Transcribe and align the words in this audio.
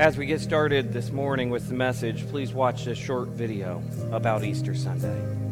As 0.00 0.16
we 0.16 0.24
get 0.24 0.40
started 0.40 0.94
this 0.94 1.10
morning 1.10 1.50
with 1.50 1.68
the 1.68 1.74
message, 1.74 2.26
please 2.30 2.54
watch 2.54 2.86
this 2.86 2.96
short 2.96 3.28
video 3.28 3.82
about 4.12 4.42
Easter 4.44 4.74
Sunday. 4.74 5.49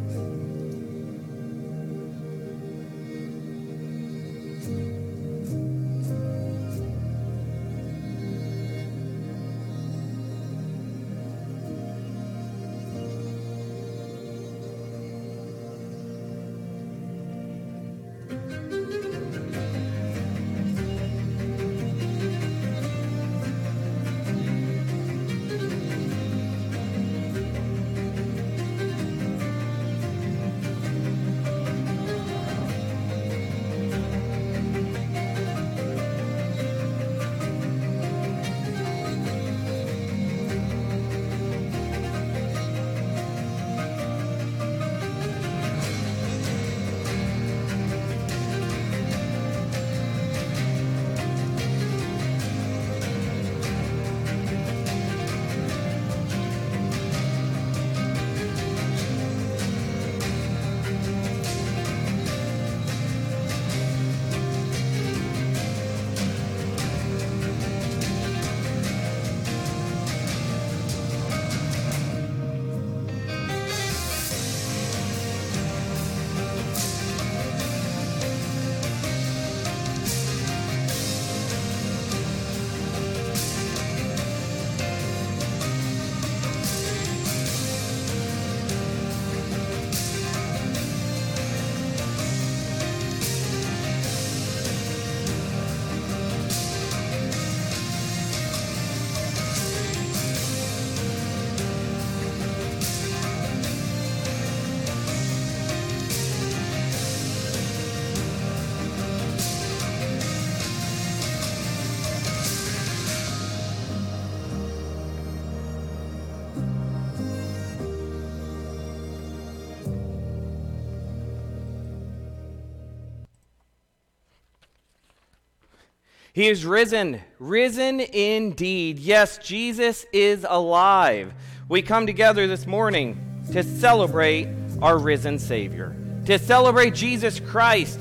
He 126.38 126.46
is 126.46 126.64
risen, 126.64 127.20
risen 127.40 127.98
indeed. 127.98 129.00
Yes, 129.00 129.38
Jesus 129.38 130.06
is 130.12 130.46
alive. 130.48 131.34
We 131.68 131.82
come 131.82 132.06
together 132.06 132.46
this 132.46 132.64
morning 132.64 133.42
to 133.50 133.64
celebrate 133.64 134.46
our 134.80 134.98
risen 134.98 135.40
Savior, 135.40 135.96
to 136.26 136.38
celebrate 136.38 136.94
Jesus 136.94 137.40
Christ, 137.40 137.98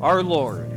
our 0.00 0.22
Lord. 0.22 0.70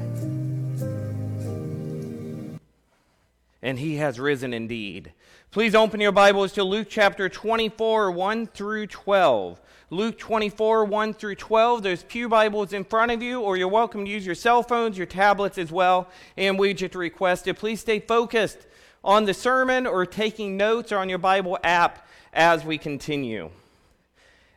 And 3.62 3.80
He 3.80 3.96
has 3.96 4.20
risen 4.20 4.54
indeed. 4.54 5.14
Please 5.52 5.74
open 5.74 6.02
your 6.02 6.12
Bibles 6.12 6.52
to 6.54 6.66
Luke 6.66 6.88
chapter 6.90 7.30
24, 7.30 8.12
1 8.12 8.48
through 8.48 8.88
12. 8.88 9.62
Luke 9.94 10.18
24, 10.18 10.86
1 10.86 11.14
through 11.16 11.36
12. 11.36 11.84
There's 11.84 12.04
Pew 12.04 12.30
Bibles 12.30 12.72
in 12.72 12.86
front 12.86 13.12
of 13.12 13.22
you, 13.22 13.42
or 13.42 13.58
you're 13.58 13.68
welcome 13.68 14.06
to 14.06 14.10
use 14.10 14.26
your 14.26 14.36
cell 14.36 14.64
phones, 14.64 14.98
your 14.98 15.06
tablets 15.06 15.58
as 15.58 15.70
well. 15.70 16.08
And 16.38 16.58
we 16.58 16.74
just 16.74 16.96
requested, 16.96 17.58
please 17.58 17.82
stay 17.82 18.00
focused 18.00 18.60
on 19.04 19.26
the 19.26 19.34
sermon 19.34 19.86
or 19.86 20.06
taking 20.06 20.56
notes 20.56 20.94
or 20.94 21.00
on 21.00 21.10
your 21.10 21.18
Bible 21.18 21.58
app 21.62 22.08
as 22.32 22.64
we 22.64 22.78
continue. 22.78 23.50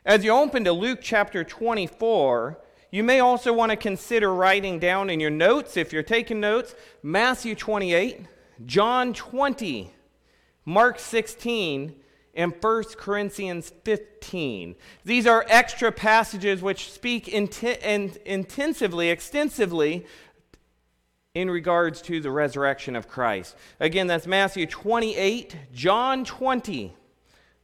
As 0.07 0.23
you 0.23 0.31
open 0.31 0.63
to 0.63 0.73
Luke 0.73 1.01
chapter 1.03 1.43
24, 1.43 2.57
you 2.93 3.03
may 3.03 3.19
also 3.19 3.53
want 3.53 3.71
to 3.71 3.77
consider 3.77 4.33
writing 4.33 4.79
down 4.79 5.11
in 5.11 5.19
your 5.19 5.31
notes, 5.31 5.77
if 5.77 5.93
you're 5.93 6.05
taking 6.05 6.39
notes, 6.39 6.77
Matthew 7.03 7.57
28, 7.57 8.21
John 8.67 9.13
20, 9.13 9.93
Mark 10.65 11.01
16, 11.01 11.97
and 12.37 12.53
1 12.61 12.85
Corinthians 12.97 13.73
15. 13.85 14.75
These 15.05 15.27
are 15.27 15.45
extra 15.49 15.93
passages 15.93 16.63
which 16.63 16.91
speak 16.91 17.29
in- 17.29 17.49
intensively, 18.25 19.11
extensively 19.11 20.07
in 21.35 21.51
regards 21.51 22.01
to 22.03 22.21
the 22.21 22.31
resurrection 22.31 22.95
of 22.95 23.09
Christ. 23.09 23.57
Again, 23.81 24.07
that's 24.07 24.27
Matthew 24.27 24.67
28, 24.67 25.57
John 25.73 26.25
20, 26.25 26.95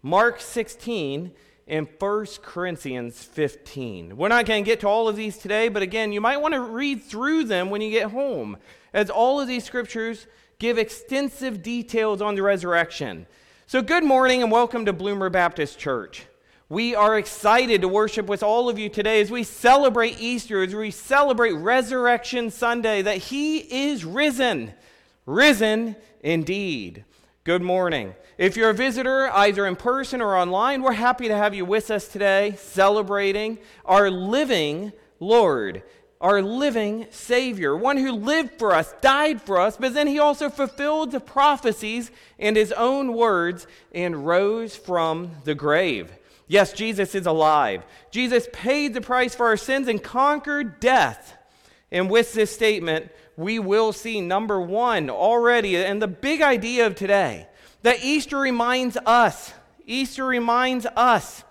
Mark 0.03 0.41
16, 0.41 1.33
and 1.69 1.87
1 1.99 2.27
Corinthians 2.43 3.23
15. 3.23 4.17
We're 4.17 4.29
not 4.29 4.45
going 4.45 4.65
to 4.65 4.69
get 4.69 4.81
to 4.81 4.89
all 4.89 5.09
of 5.09 5.15
these 5.15 5.39
today, 5.39 5.69
but 5.69 5.83
again, 5.83 6.13
you 6.13 6.21
might 6.21 6.41
want 6.41 6.55
to 6.55 6.61
read 6.61 7.05
through 7.05 7.45
them 7.45 7.71
when 7.71 7.81
you 7.81 7.91
get 7.91 8.11
home, 8.11 8.57
as 8.93 9.09
all 9.09 9.41
of 9.41 9.47
these 9.47 9.65
scriptures 9.65 10.27
give 10.59 10.77
extensive 10.77 11.63
details 11.63 12.21
on 12.21 12.35
the 12.35 12.43
resurrection. 12.43 13.27
So, 13.71 13.83
good 13.83 14.03
morning 14.03 14.43
and 14.43 14.51
welcome 14.51 14.87
to 14.87 14.93
Bloomer 14.93 15.31
Baptist 15.31 15.79
Church. 15.79 16.27
We 16.69 16.97
are 16.97 17.17
excited 17.17 17.83
to 17.83 17.87
worship 17.87 18.27
with 18.27 18.43
all 18.43 18.69
of 18.69 18.81
you 18.81 18.89
today 18.89 19.21
as 19.21 19.31
we 19.31 19.45
celebrate 19.45 20.21
Easter, 20.21 20.65
as 20.65 20.75
we 20.75 20.91
celebrate 20.91 21.53
Resurrection 21.53 22.51
Sunday, 22.51 23.01
that 23.03 23.19
He 23.19 23.59
is 23.59 24.05
risen, 24.05 24.75
risen 25.25 25.95
indeed. 26.21 27.05
Good 27.45 27.63
morning. 27.63 28.17
If 28.39 28.57
you're 28.57 28.71
a 28.71 28.75
visitor, 28.75 29.31
either 29.31 29.65
in 29.65 29.77
person 29.77 30.21
or 30.21 30.37
online, 30.37 30.83
we're 30.83 30.95
happy 30.95 31.29
to 31.29 31.37
have 31.37 31.55
you 31.55 31.65
with 31.65 31.93
us 31.93 32.09
today, 32.09 32.57
celebrating 32.59 33.57
our 33.85 34.11
living 34.11 34.91
Lord 35.21 35.85
our 36.21 36.43
living 36.43 37.07
Savior, 37.11 37.75
one 37.75 37.97
who 37.97 38.13
lived 38.13 38.59
for 38.59 38.75
us, 38.75 38.93
died 39.01 39.41
for 39.41 39.59
us, 39.59 39.77
but 39.79 39.95
then 39.95 40.07
he 40.07 40.19
also 40.19 40.51
fulfilled 40.51 41.13
the 41.13 41.21
prophecies 41.21 42.11
and 42.39 42.57
his 42.57 42.73
own 42.73 43.15
words 43.15 43.67
and 43.95 44.27
rose 44.27 44.77
from 44.77 45.31
the 45.45 45.55
grave. 45.55 46.13
Yes, 46.47 46.73
Jesus 46.73 47.15
is 47.15 47.27
alive. 47.27 47.85
Jesus 48.11 48.49
paid 48.53 48.93
the 48.93 49.01
price 49.01 49.35
for 49.35 49.47
our 49.47 49.57
sins 49.57 49.89
and 49.89 50.03
conquered 50.03 50.81
death. 50.81 51.39
And 51.91 52.11
with 52.11 52.35
this 52.35 52.53
statement, 52.53 53.11
we 53.37 53.59
will 53.59 53.93
see 53.93 54.21
number 54.21 54.61
one 54.61 55.09
already, 55.09 55.77
and 55.77 56.03
the 56.03 56.09
big 56.09 56.43
idea 56.43 56.87
of 56.87 56.95
today 56.97 57.47
that 57.83 58.05
Easter 58.05 58.37
reminds 58.39 58.99
us, 59.07 59.55
Easter 59.87 60.27
reminds 60.27 60.85
us 60.85 61.45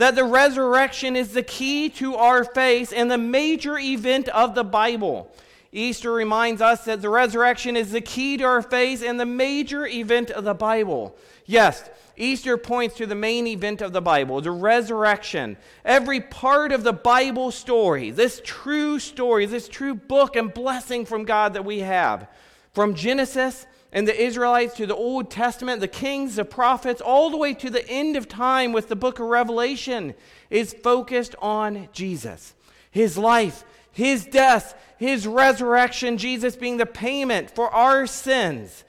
that 0.00 0.14
the 0.14 0.24
resurrection 0.24 1.14
is 1.14 1.34
the 1.34 1.42
key 1.42 1.90
to 1.90 2.16
our 2.16 2.42
faith 2.42 2.90
and 2.96 3.10
the 3.10 3.18
major 3.18 3.78
event 3.78 4.30
of 4.30 4.54
the 4.54 4.64
Bible. 4.64 5.30
Easter 5.72 6.10
reminds 6.10 6.62
us 6.62 6.86
that 6.86 7.02
the 7.02 7.10
resurrection 7.10 7.76
is 7.76 7.92
the 7.92 8.00
key 8.00 8.38
to 8.38 8.44
our 8.44 8.62
faith 8.62 9.04
and 9.04 9.20
the 9.20 9.26
major 9.26 9.86
event 9.86 10.30
of 10.30 10.44
the 10.44 10.54
Bible. 10.54 11.14
Yes, 11.44 11.90
Easter 12.16 12.56
points 12.56 12.96
to 12.96 13.04
the 13.04 13.14
main 13.14 13.46
event 13.46 13.82
of 13.82 13.92
the 13.92 14.00
Bible, 14.00 14.40
the 14.40 14.50
resurrection. 14.50 15.58
Every 15.84 16.22
part 16.22 16.72
of 16.72 16.82
the 16.82 16.94
Bible 16.94 17.50
story, 17.50 18.10
this 18.10 18.40
true 18.42 18.98
story, 19.00 19.44
this 19.44 19.68
true 19.68 19.94
book 19.94 20.34
and 20.34 20.52
blessing 20.54 21.04
from 21.04 21.26
God 21.26 21.52
that 21.52 21.66
we 21.66 21.80
have, 21.80 22.26
from 22.72 22.94
Genesis 22.94 23.66
and 23.92 24.06
the 24.06 24.22
Israelites 24.22 24.74
to 24.76 24.86
the 24.86 24.94
Old 24.94 25.30
Testament, 25.30 25.80
the 25.80 25.88
kings, 25.88 26.36
the 26.36 26.44
prophets, 26.44 27.00
all 27.00 27.30
the 27.30 27.36
way 27.36 27.54
to 27.54 27.70
the 27.70 27.86
end 27.88 28.16
of 28.16 28.28
time 28.28 28.72
with 28.72 28.88
the 28.88 28.96
book 28.96 29.18
of 29.18 29.26
Revelation, 29.26 30.14
is 30.48 30.72
focused 30.72 31.34
on 31.40 31.88
Jesus. 31.92 32.54
His 32.90 33.18
life, 33.18 33.64
his 33.90 34.24
death, 34.26 34.74
his 34.96 35.26
resurrection, 35.26 36.18
Jesus 36.18 36.54
being 36.56 36.76
the 36.76 36.86
payment 36.86 37.50
for 37.50 37.68
our 37.70 38.06
sins. 38.06 38.84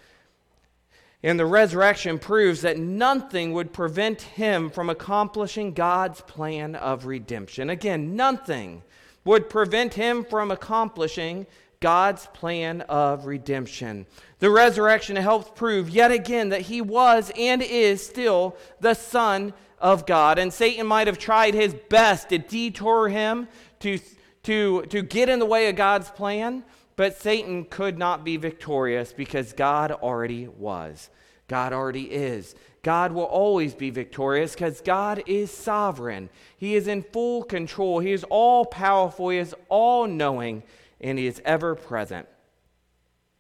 And 1.24 1.40
the 1.40 1.46
resurrection 1.46 2.18
proves 2.20 2.62
that 2.62 2.78
nothing 2.78 3.54
would 3.54 3.74
prevent 3.74 4.22
him 4.22 4.70
from 4.70 4.90
accomplishing 4.90 5.74
God's 5.74 6.22
plan 6.22 6.76
of 6.76 7.06
redemption. 7.06 7.70
Again, 7.70 8.16
nothing 8.16 8.82
would 9.24 9.50
prevent 9.50 9.94
him 9.94 10.26
from 10.26 10.50
accomplishing 10.50 11.46
God's 11.82 12.28
plan 12.28 12.82
of 12.82 13.26
redemption. 13.26 14.06
The 14.40 14.50
resurrection 14.50 15.18
helps 15.18 15.50
prove 15.54 15.90
yet 15.90 16.12
again 16.12 16.50
that 16.50 16.62
he 16.62 16.82
was 16.82 17.32
and 17.38 17.62
is 17.62 18.06
still 18.06 18.56
the 18.80 18.94
Son 18.94 19.54
of 19.80 20.06
God. 20.06 20.40
And 20.40 20.54
Satan 20.54 20.88
might 20.88 21.08
have 21.08 21.18
tried 21.18 21.54
his 21.54 21.76
best 21.90 22.30
to 22.30 22.38
detour 22.38 23.10
him, 23.10 23.48
to, 23.80 24.00
to, 24.44 24.84
to 24.84 25.02
get 25.02 25.28
in 25.28 25.40
the 25.40 25.46
way 25.46 25.68
of 25.68 25.76
God's 25.76 26.10
plan, 26.10 26.64
but 26.96 27.20
Satan 27.20 27.66
could 27.66 27.98
not 27.98 28.24
be 28.24 28.38
victorious 28.38 29.12
because 29.12 29.54
God 29.54 29.92
already 29.92 30.48
was. 30.48 31.10
God 31.48 31.74
already 31.74 32.04
is. 32.04 32.56
God 32.84 33.12
will 33.12 33.26
always 33.26 33.76
be 33.76 33.90
victorious 33.90 34.54
because 34.54 34.82
God 34.82 35.24
is 35.28 35.52
sovereign. 35.52 36.30
He 36.58 36.76
is 36.76 36.88
in 36.88 37.04
full 37.04 37.44
control. 37.44 38.00
He 38.00 38.12
is 38.12 38.24
all 38.30 38.66
powerful. 38.66 39.30
He 39.30 39.38
is 39.38 39.56
all 39.70 40.08
knowing, 40.08 40.64
and 41.02 41.20
He 41.20 41.28
is 41.28 41.42
ever 41.44 41.76
present. 41.76 42.28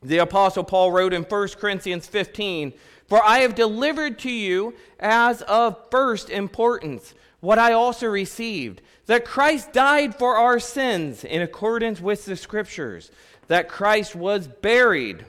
The 0.01 0.17
Apostle 0.17 0.63
Paul 0.63 0.91
wrote 0.91 1.13
in 1.13 1.23
1 1.23 1.47
Corinthians 1.59 2.07
15 2.07 2.73
For 3.07 3.23
I 3.23 3.39
have 3.39 3.55
delivered 3.55 4.19
to 4.19 4.31
you 4.31 4.73
as 4.99 5.43
of 5.43 5.77
first 5.91 6.29
importance 6.29 7.13
what 7.39 7.59
I 7.59 7.73
also 7.73 8.07
received 8.07 8.81
that 9.05 9.25
Christ 9.25 9.73
died 9.73 10.15
for 10.15 10.37
our 10.37 10.59
sins 10.59 11.23
in 11.23 11.41
accordance 11.41 11.99
with 12.01 12.25
the 12.25 12.35
Scriptures 12.35 13.11
that 13.47 13.67
Christ 13.67 14.15
was 14.15 14.47
buried 14.47 15.25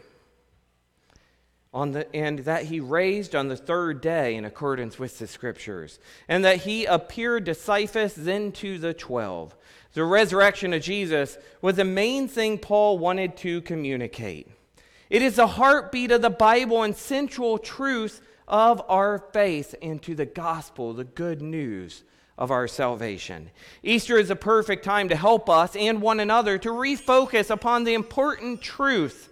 on 1.74 1.92
the, 1.92 2.14
and 2.14 2.40
that 2.40 2.64
he 2.66 2.80
raised 2.80 3.34
on 3.34 3.48
the 3.48 3.56
third 3.56 4.00
day 4.00 4.36
in 4.36 4.44
accordance 4.44 4.98
with 4.98 5.18
the 5.18 5.26
scriptures, 5.26 5.98
and 6.28 6.44
that 6.44 6.58
he 6.58 6.84
appeared 6.84 7.46
to 7.46 7.54
Cephas, 7.54 8.14
then 8.14 8.52
to 8.52 8.78
the 8.78 8.92
twelve. 8.92 9.56
The 9.94 10.04
resurrection 10.04 10.72
of 10.72 10.82
Jesus 10.82 11.36
was 11.60 11.76
the 11.76 11.84
main 11.84 12.26
thing 12.28 12.58
Paul 12.58 12.98
wanted 12.98 13.36
to 13.38 13.60
communicate. 13.62 14.48
It 15.10 15.20
is 15.20 15.36
the 15.36 15.46
heartbeat 15.46 16.10
of 16.10 16.22
the 16.22 16.30
Bible 16.30 16.82
and 16.82 16.96
central 16.96 17.58
truth 17.58 18.22
of 18.48 18.82
our 18.88 19.18
faith 19.32 19.74
into 19.82 20.14
the 20.14 20.24
gospel, 20.24 20.94
the 20.94 21.04
good 21.04 21.42
news 21.42 22.04
of 22.38 22.50
our 22.50 22.66
salvation. 22.66 23.50
Easter 23.82 24.18
is 24.18 24.30
a 24.30 24.36
perfect 24.36 24.84
time 24.84 25.10
to 25.10 25.16
help 25.16 25.50
us 25.50 25.76
and 25.76 26.00
one 26.00 26.20
another 26.20 26.56
to 26.58 26.70
refocus 26.70 27.50
upon 27.50 27.84
the 27.84 27.94
important 27.94 28.62
truth 28.62 29.28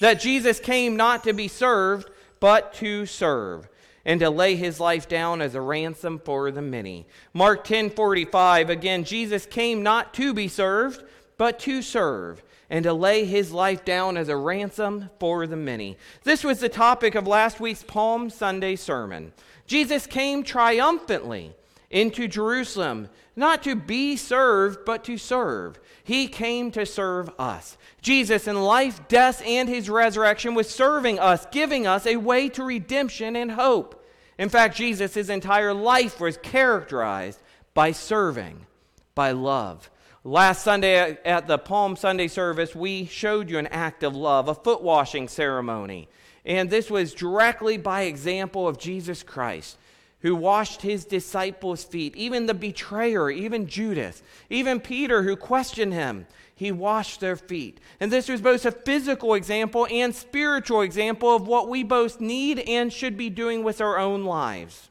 that 0.00 0.20
Jesus 0.20 0.58
came 0.58 0.96
not 0.96 1.22
to 1.24 1.32
be 1.32 1.46
served, 1.46 2.10
but 2.40 2.74
to 2.74 3.06
serve 3.06 3.68
and 4.04 4.20
to 4.20 4.30
lay 4.30 4.56
his 4.56 4.80
life 4.80 5.08
down 5.08 5.42
as 5.42 5.54
a 5.54 5.60
ransom 5.60 6.20
for 6.24 6.50
the 6.50 6.62
many. 6.62 7.06
Mark 7.32 7.64
10:45 7.64 8.70
again 8.70 9.04
Jesus 9.04 9.46
came 9.46 9.82
not 9.82 10.14
to 10.14 10.32
be 10.32 10.48
served, 10.48 11.02
but 11.36 11.58
to 11.60 11.82
serve 11.82 12.42
and 12.70 12.84
to 12.84 12.92
lay 12.92 13.24
his 13.24 13.52
life 13.52 13.84
down 13.84 14.16
as 14.16 14.28
a 14.28 14.36
ransom 14.36 15.10
for 15.18 15.46
the 15.46 15.56
many. 15.56 15.96
This 16.22 16.44
was 16.44 16.60
the 16.60 16.68
topic 16.68 17.14
of 17.16 17.26
last 17.26 17.58
week's 17.60 17.82
Palm 17.82 18.30
Sunday 18.30 18.76
sermon. 18.76 19.32
Jesus 19.66 20.06
came 20.06 20.44
triumphantly 20.44 21.52
into 21.90 22.28
Jerusalem, 22.28 23.08
not 23.40 23.64
to 23.64 23.74
be 23.74 24.16
served, 24.16 24.84
but 24.84 25.02
to 25.04 25.18
serve. 25.18 25.80
He 26.04 26.28
came 26.28 26.70
to 26.72 26.86
serve 26.86 27.30
us. 27.38 27.76
Jesus, 28.02 28.46
in 28.46 28.60
life, 28.62 29.08
death, 29.08 29.42
and 29.44 29.68
his 29.68 29.90
resurrection, 29.90 30.54
was 30.54 30.70
serving 30.70 31.18
us, 31.18 31.46
giving 31.50 31.86
us 31.86 32.06
a 32.06 32.16
way 32.16 32.48
to 32.50 32.62
redemption 32.62 33.34
and 33.34 33.50
hope. 33.50 34.06
In 34.38 34.48
fact, 34.48 34.76
Jesus, 34.76 35.14
his 35.14 35.30
entire 35.30 35.74
life 35.74 36.20
was 36.20 36.36
characterized 36.36 37.40
by 37.74 37.92
serving, 37.92 38.66
by 39.14 39.32
love. 39.32 39.90
Last 40.22 40.62
Sunday 40.62 41.18
at 41.24 41.46
the 41.46 41.58
Palm 41.58 41.96
Sunday 41.96 42.28
service, 42.28 42.74
we 42.74 43.06
showed 43.06 43.50
you 43.50 43.58
an 43.58 43.66
act 43.68 44.02
of 44.02 44.14
love, 44.14 44.48
a 44.48 44.54
foot 44.54 44.82
washing 44.82 45.28
ceremony. 45.28 46.08
And 46.44 46.68
this 46.68 46.90
was 46.90 47.14
directly 47.14 47.78
by 47.78 48.02
example 48.02 48.68
of 48.68 48.78
Jesus 48.78 49.22
Christ 49.22 49.78
who 50.22 50.36
washed 50.36 50.82
his 50.82 51.04
disciples' 51.04 51.84
feet, 51.84 52.14
even 52.14 52.46
the 52.46 52.54
betrayer, 52.54 53.30
even 53.30 53.66
Judas, 53.66 54.22
even 54.50 54.80
Peter, 54.80 55.22
who 55.22 55.36
questioned 55.36 55.94
him. 55.94 56.26
He 56.54 56.70
washed 56.70 57.20
their 57.20 57.36
feet. 57.36 57.80
And 58.00 58.12
this 58.12 58.28
was 58.28 58.42
both 58.42 58.66
a 58.66 58.70
physical 58.70 59.32
example 59.32 59.86
and 59.90 60.14
spiritual 60.14 60.82
example 60.82 61.34
of 61.34 61.46
what 61.46 61.70
we 61.70 61.82
both 61.82 62.20
need 62.20 62.58
and 62.60 62.92
should 62.92 63.16
be 63.16 63.30
doing 63.30 63.64
with 63.64 63.80
our 63.80 63.98
own 63.98 64.24
lives. 64.24 64.90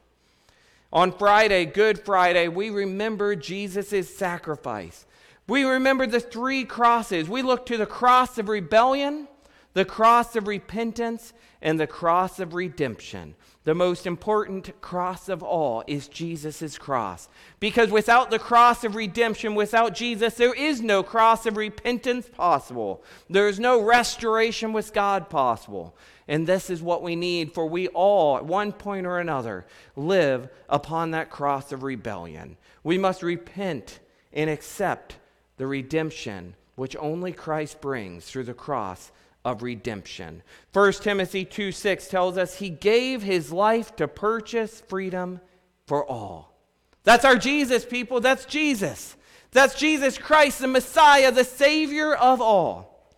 On 0.92 1.12
Friday, 1.12 1.66
Good 1.66 2.00
Friday, 2.04 2.48
we 2.48 2.70
remember 2.70 3.36
Jesus' 3.36 4.12
sacrifice. 4.12 5.06
We 5.46 5.62
remember 5.62 6.08
the 6.08 6.18
three 6.18 6.64
crosses. 6.64 7.28
We 7.28 7.42
look 7.42 7.66
to 7.66 7.76
the 7.76 7.86
cross 7.86 8.38
of 8.38 8.48
rebellion, 8.48 9.28
the 9.72 9.84
cross 9.84 10.36
of 10.36 10.46
repentance, 10.46 11.32
and 11.62 11.78
the 11.78 11.86
cross 11.86 12.40
of 12.40 12.54
redemption. 12.54 13.34
The 13.64 13.74
most 13.74 14.06
important 14.06 14.80
cross 14.80 15.28
of 15.28 15.42
all 15.42 15.84
is 15.86 16.08
Jesus' 16.08 16.78
cross. 16.78 17.28
Because 17.58 17.90
without 17.90 18.30
the 18.30 18.38
cross 18.38 18.84
of 18.84 18.94
redemption, 18.94 19.54
without 19.54 19.94
Jesus, 19.94 20.34
there 20.34 20.54
is 20.54 20.80
no 20.80 21.02
cross 21.02 21.44
of 21.44 21.58
repentance 21.58 22.28
possible. 22.28 23.04
There 23.28 23.48
is 23.48 23.60
no 23.60 23.82
restoration 23.82 24.72
with 24.72 24.94
God 24.94 25.28
possible. 25.28 25.94
And 26.26 26.46
this 26.46 26.70
is 26.70 26.80
what 26.80 27.02
we 27.02 27.16
need, 27.16 27.52
for 27.52 27.66
we 27.66 27.88
all, 27.88 28.38
at 28.38 28.46
one 28.46 28.72
point 28.72 29.06
or 29.06 29.18
another, 29.18 29.66
live 29.96 30.48
upon 30.68 31.10
that 31.10 31.28
cross 31.28 31.72
of 31.72 31.82
rebellion. 31.82 32.56
We 32.82 32.96
must 32.96 33.22
repent 33.22 34.00
and 34.32 34.48
accept 34.48 35.16
the 35.58 35.66
redemption 35.66 36.54
which 36.76 36.96
only 36.96 37.32
Christ 37.32 37.82
brings 37.82 38.24
through 38.24 38.44
the 38.44 38.54
cross 38.54 39.12
of 39.44 39.62
redemption. 39.62 40.42
1 40.72 40.92
Timothy 40.94 41.44
2 41.44 41.72
6 41.72 42.08
tells 42.08 42.36
us 42.36 42.56
he 42.56 42.70
gave 42.70 43.22
his 43.22 43.52
life 43.52 43.96
to 43.96 44.06
purchase 44.06 44.80
freedom 44.80 45.40
for 45.86 46.04
all. 46.04 46.54
That's 47.04 47.24
our 47.24 47.36
Jesus, 47.36 47.84
people. 47.84 48.20
That's 48.20 48.44
Jesus. 48.44 49.16
That's 49.52 49.74
Jesus 49.74 50.18
Christ, 50.18 50.60
the 50.60 50.68
Messiah, 50.68 51.32
the 51.32 51.44
Savior 51.44 52.14
of 52.14 52.40
all. 52.40 53.08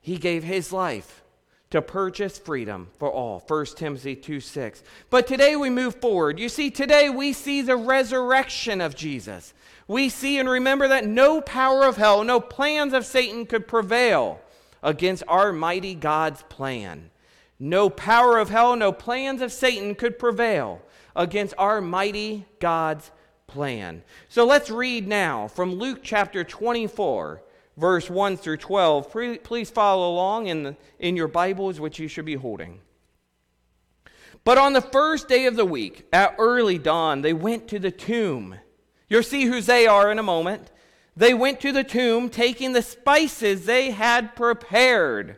He 0.00 0.18
gave 0.18 0.44
his 0.44 0.72
life 0.72 1.22
to 1.70 1.80
purchase 1.80 2.38
freedom 2.38 2.88
for 2.98 3.10
all. 3.10 3.42
1 3.46 3.66
Timothy 3.76 4.14
2 4.14 4.40
6. 4.40 4.82
But 5.08 5.26
today 5.26 5.56
we 5.56 5.70
move 5.70 5.94
forward. 6.00 6.38
You 6.38 6.48
see, 6.48 6.70
today 6.70 7.08
we 7.08 7.32
see 7.32 7.62
the 7.62 7.76
resurrection 7.76 8.80
of 8.80 8.94
Jesus. 8.94 9.54
We 9.86 10.08
see 10.08 10.38
and 10.38 10.48
remember 10.48 10.88
that 10.88 11.06
no 11.06 11.40
power 11.40 11.84
of 11.84 11.96
hell, 11.96 12.24
no 12.24 12.40
plans 12.40 12.92
of 12.92 13.06
Satan 13.06 13.46
could 13.46 13.66
prevail 13.66 14.40
against 14.84 15.24
our 15.26 15.52
mighty 15.52 15.96
God's 15.96 16.42
plan. 16.44 17.10
No 17.58 17.88
power 17.88 18.38
of 18.38 18.50
hell, 18.50 18.76
no 18.76 18.92
plans 18.92 19.40
of 19.40 19.50
Satan 19.50 19.94
could 19.94 20.18
prevail 20.18 20.82
against 21.16 21.54
our 21.56 21.80
mighty 21.80 22.44
God's 22.60 23.10
plan. 23.46 24.02
So 24.28 24.44
let's 24.44 24.70
read 24.70 25.08
now 25.08 25.48
from 25.48 25.74
Luke 25.76 26.00
chapter 26.02 26.44
24, 26.44 27.42
verse 27.76 28.10
1 28.10 28.36
through 28.36 28.58
12. 28.58 29.10
Please 29.42 29.70
follow 29.70 30.12
along 30.12 30.48
in, 30.48 30.62
the, 30.62 30.76
in 30.98 31.16
your 31.16 31.28
Bibles, 31.28 31.80
which 31.80 31.98
you 31.98 32.06
should 32.06 32.26
be 32.26 32.34
holding. 32.34 32.80
But 34.44 34.58
on 34.58 34.74
the 34.74 34.82
first 34.82 35.28
day 35.28 35.46
of 35.46 35.56
the 35.56 35.64
week, 35.64 36.06
at 36.12 36.34
early 36.38 36.76
dawn, 36.76 37.22
they 37.22 37.32
went 37.32 37.68
to 37.68 37.78
the 37.78 37.90
tomb. 37.90 38.56
You'll 39.08 39.22
see 39.22 39.44
who 39.44 39.62
they 39.62 39.86
are 39.86 40.12
in 40.12 40.18
a 40.18 40.22
moment. 40.22 40.70
They 41.16 41.34
went 41.34 41.60
to 41.60 41.72
the 41.72 41.84
tomb, 41.84 42.28
taking 42.28 42.72
the 42.72 42.82
spices 42.82 43.66
they 43.66 43.90
had 43.92 44.34
prepared, 44.34 45.36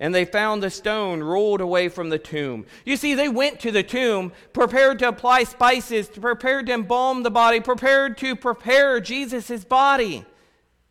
and 0.00 0.14
they 0.14 0.24
found 0.24 0.62
the 0.62 0.70
stone 0.70 1.22
rolled 1.22 1.60
away 1.60 1.88
from 1.88 2.08
the 2.08 2.18
tomb. 2.18 2.64
You 2.84 2.96
see, 2.96 3.14
they 3.14 3.28
went 3.28 3.60
to 3.60 3.70
the 3.70 3.82
tomb 3.82 4.32
prepared 4.52 4.98
to 5.00 5.08
apply 5.08 5.44
spices, 5.44 6.08
prepared 6.08 6.66
to 6.66 6.72
embalm 6.72 7.22
the 7.22 7.30
body, 7.30 7.60
prepared 7.60 8.16
to 8.18 8.34
prepare 8.34 8.98
Jesus' 9.00 9.64
body 9.64 10.24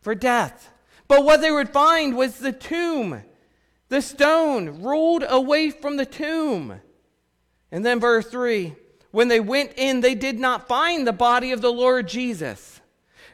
for 0.00 0.14
death. 0.14 0.70
But 1.08 1.24
what 1.24 1.40
they 1.40 1.50
would 1.50 1.70
find 1.70 2.16
was 2.16 2.38
the 2.38 2.52
tomb, 2.52 3.22
the 3.88 4.00
stone 4.00 4.82
rolled 4.82 5.24
away 5.28 5.70
from 5.70 5.96
the 5.96 6.06
tomb. 6.06 6.80
And 7.72 7.84
then, 7.84 7.98
verse 7.98 8.26
3 8.26 8.76
when 9.10 9.28
they 9.28 9.38
went 9.38 9.74
in, 9.76 10.00
they 10.00 10.16
did 10.16 10.40
not 10.40 10.66
find 10.66 11.06
the 11.06 11.12
body 11.12 11.52
of 11.52 11.60
the 11.60 11.72
Lord 11.72 12.08
Jesus. 12.08 12.73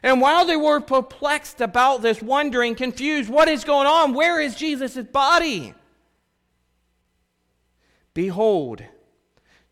And 0.03 0.19
while 0.19 0.45
they 0.45 0.55
were 0.55 0.79
perplexed 0.79 1.61
about 1.61 2.01
this, 2.01 2.21
wondering, 2.21 2.75
confused, 2.75 3.29
what 3.29 3.47
is 3.47 3.63
going 3.63 3.87
on? 3.87 4.13
Where 4.13 4.39
is 4.39 4.55
Jesus' 4.55 4.95
body? 4.95 5.75
Behold, 8.13 8.83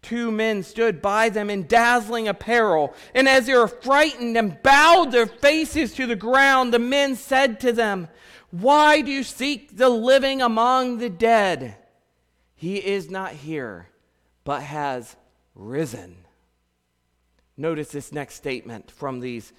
two 0.02 0.32
men 0.32 0.64
stood 0.64 1.02
by 1.02 1.30
them 1.30 1.50
in 1.50 1.68
dazzling 1.68 2.28
apparel. 2.28 2.94
And 3.14 3.28
as 3.28 3.48
they 3.48 3.56
were 3.56 3.68
frightened 3.68 4.38
and 4.38 4.62
bowed 4.62 5.12
their 5.12 5.26
faces 5.26 5.94
to 5.96 6.06
the 6.06 6.16
ground, 6.16 6.74
the 6.74 6.80
men 6.80 7.16
said 7.16 7.60
to 7.62 7.74
them, 7.74 8.08
Why 8.52 9.02
do 9.02 9.12
you 9.12 9.24
seek 9.24 9.78
the 9.78 9.90
living 9.90 10.42
among 10.42 11.00
the 11.00 11.10
dead? 11.10 11.76
He 12.56 12.78
is 12.78 13.10
not 13.10 13.32
here, 13.32 13.88
but 14.44 14.62
has 14.62 15.16
risen. 15.56 16.18
Notice 17.58 17.90
this 17.90 18.14
next 18.14 18.36
statement 18.36 18.90
from 18.92 19.20
these, 19.20 19.52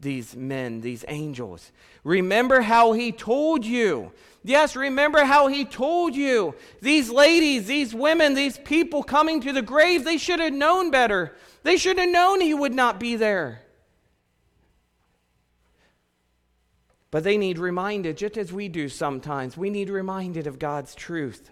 these 0.00 0.36
men, 0.36 0.80
these 0.80 1.04
angels. 1.08 1.72
Remember 2.04 2.60
how 2.60 2.92
he 2.92 3.12
told 3.12 3.64
you. 3.64 4.12
Yes, 4.44 4.76
remember 4.76 5.24
how 5.24 5.48
he 5.48 5.64
told 5.64 6.14
you. 6.14 6.54
These 6.80 7.10
ladies, 7.10 7.66
these 7.66 7.94
women, 7.94 8.34
these 8.34 8.58
people 8.58 9.02
coming 9.02 9.40
to 9.40 9.52
the 9.52 9.62
grave, 9.62 10.04
they 10.04 10.18
should 10.18 10.38
have 10.38 10.52
known 10.52 10.90
better. 10.90 11.34
They 11.64 11.76
should 11.76 11.98
have 11.98 12.08
known 12.08 12.40
he 12.40 12.54
would 12.54 12.74
not 12.74 13.00
be 13.00 13.16
there. 13.16 13.62
But 17.10 17.24
they 17.24 17.38
need 17.38 17.58
reminded, 17.58 18.16
just 18.16 18.36
as 18.36 18.52
we 18.52 18.68
do 18.68 18.88
sometimes. 18.88 19.56
We 19.56 19.70
need 19.70 19.90
reminded 19.90 20.46
of 20.46 20.58
God's 20.58 20.94
truth. 20.94 21.50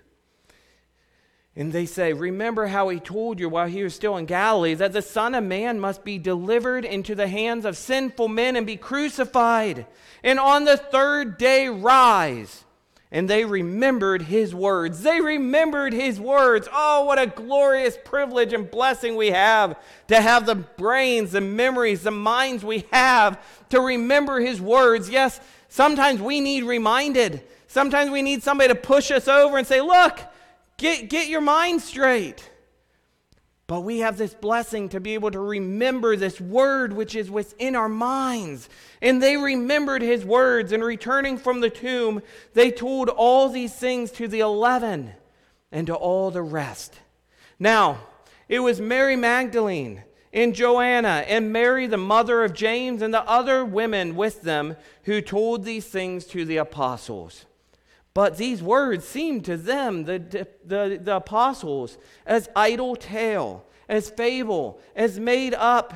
And 1.56 1.72
they 1.72 1.86
say, 1.86 2.12
Remember 2.12 2.66
how 2.66 2.88
he 2.88 2.98
told 2.98 3.38
you 3.38 3.48
while 3.48 3.68
he 3.68 3.84
was 3.84 3.94
still 3.94 4.16
in 4.16 4.26
Galilee 4.26 4.74
that 4.74 4.92
the 4.92 5.02
Son 5.02 5.34
of 5.34 5.44
Man 5.44 5.78
must 5.78 6.04
be 6.04 6.18
delivered 6.18 6.84
into 6.84 7.14
the 7.14 7.28
hands 7.28 7.64
of 7.64 7.76
sinful 7.76 8.28
men 8.28 8.56
and 8.56 8.66
be 8.66 8.76
crucified, 8.76 9.86
and 10.24 10.40
on 10.40 10.64
the 10.64 10.76
third 10.76 11.38
day 11.38 11.68
rise. 11.68 12.64
And 13.12 13.30
they 13.30 13.44
remembered 13.44 14.22
his 14.22 14.52
words. 14.52 15.04
They 15.04 15.20
remembered 15.20 15.92
his 15.92 16.18
words. 16.18 16.66
Oh, 16.72 17.04
what 17.04 17.20
a 17.20 17.28
glorious 17.28 17.96
privilege 18.04 18.52
and 18.52 18.68
blessing 18.68 19.14
we 19.14 19.28
have 19.28 19.78
to 20.08 20.20
have 20.20 20.46
the 20.46 20.56
brains, 20.56 21.30
the 21.30 21.40
memories, 21.40 22.02
the 22.02 22.10
minds 22.10 22.64
we 22.64 22.86
have 22.90 23.40
to 23.68 23.80
remember 23.80 24.40
his 24.40 24.60
words. 24.60 25.08
Yes, 25.08 25.38
sometimes 25.68 26.20
we 26.20 26.40
need 26.40 26.64
reminded. 26.64 27.44
Sometimes 27.68 28.10
we 28.10 28.20
need 28.20 28.42
somebody 28.42 28.70
to 28.70 28.74
push 28.74 29.12
us 29.12 29.28
over 29.28 29.58
and 29.58 29.66
say, 29.66 29.80
Look, 29.80 30.18
Get, 30.76 31.08
get 31.08 31.28
your 31.28 31.40
mind 31.40 31.82
straight. 31.82 32.50
But 33.66 33.80
we 33.80 34.00
have 34.00 34.18
this 34.18 34.34
blessing 34.34 34.90
to 34.90 35.00
be 35.00 35.14
able 35.14 35.30
to 35.30 35.40
remember 35.40 36.16
this 36.16 36.38
word 36.38 36.92
which 36.92 37.14
is 37.14 37.30
within 37.30 37.74
our 37.74 37.88
minds. 37.88 38.68
And 39.00 39.22
they 39.22 39.38
remembered 39.38 40.02
his 40.02 40.22
words, 40.24 40.70
and 40.70 40.84
returning 40.84 41.38
from 41.38 41.60
the 41.60 41.70
tomb, 41.70 42.20
they 42.52 42.70
told 42.70 43.08
all 43.08 43.48
these 43.48 43.74
things 43.74 44.10
to 44.12 44.28
the 44.28 44.40
eleven 44.40 45.14
and 45.72 45.86
to 45.86 45.94
all 45.94 46.30
the 46.30 46.42
rest. 46.42 47.00
Now, 47.58 48.00
it 48.48 48.60
was 48.60 48.80
Mary 48.80 49.16
Magdalene 49.16 50.02
and 50.30 50.54
Joanna 50.54 51.24
and 51.26 51.50
Mary, 51.52 51.86
the 51.86 51.96
mother 51.96 52.44
of 52.44 52.52
James, 52.52 53.00
and 53.00 53.14
the 53.14 53.26
other 53.26 53.64
women 53.64 54.14
with 54.14 54.42
them 54.42 54.76
who 55.04 55.22
told 55.22 55.64
these 55.64 55.86
things 55.86 56.26
to 56.26 56.44
the 56.44 56.58
apostles. 56.58 57.46
But 58.14 58.36
these 58.36 58.62
words 58.62 59.04
seemed 59.04 59.44
to 59.46 59.56
them, 59.56 60.04
the, 60.04 60.46
the, 60.64 61.00
the 61.02 61.16
apostles, 61.16 61.98
as 62.24 62.48
idle 62.54 62.94
tale, 62.94 63.66
as 63.88 64.08
fable, 64.08 64.80
as 64.94 65.18
made 65.18 65.52
up. 65.52 65.92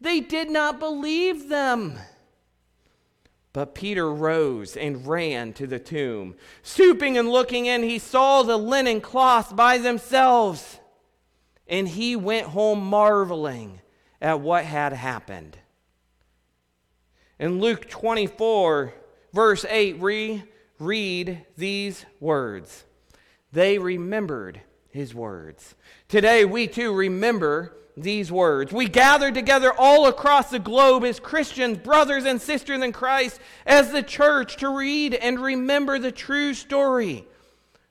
They 0.00 0.20
did 0.20 0.50
not 0.50 0.78
believe 0.78 1.50
them. 1.50 1.98
But 3.52 3.74
Peter 3.74 4.10
rose 4.12 4.76
and 4.76 5.06
ran 5.06 5.52
to 5.54 5.66
the 5.66 5.78
tomb. 5.78 6.36
Stooping 6.62 7.18
and 7.18 7.30
looking 7.30 7.66
in, 7.66 7.82
he 7.82 7.98
saw 7.98 8.42
the 8.42 8.56
linen 8.56 9.02
cloths 9.02 9.52
by 9.52 9.76
themselves. 9.78 10.78
And 11.68 11.86
he 11.86 12.16
went 12.16 12.48
home 12.48 12.84
marveling 12.84 13.80
at 14.22 14.40
what 14.40 14.64
had 14.64 14.94
happened. 14.94 15.58
In 17.38 17.60
Luke 17.60 17.88
24, 17.88 18.94
verse 19.32 19.64
8, 19.68 19.98
we 19.98 20.44
read 20.78 21.44
these 21.56 22.04
words. 22.20 22.84
They 23.52 23.78
remembered 23.78 24.60
his 24.90 25.14
words. 25.14 25.74
Today, 26.08 26.44
we 26.44 26.66
too 26.66 26.92
remember 26.92 27.76
these 27.96 28.30
words. 28.30 28.72
We 28.72 28.88
gather 28.88 29.32
together 29.32 29.72
all 29.76 30.06
across 30.06 30.50
the 30.50 30.58
globe 30.58 31.04
as 31.04 31.18
Christians, 31.18 31.78
brothers 31.78 32.24
and 32.24 32.40
sisters 32.40 32.82
in 32.82 32.92
Christ, 32.92 33.40
as 33.64 33.90
the 33.90 34.02
church 34.02 34.56
to 34.58 34.68
read 34.68 35.14
and 35.14 35.38
remember 35.38 35.98
the 35.98 36.12
true 36.12 36.52
story. 36.52 37.26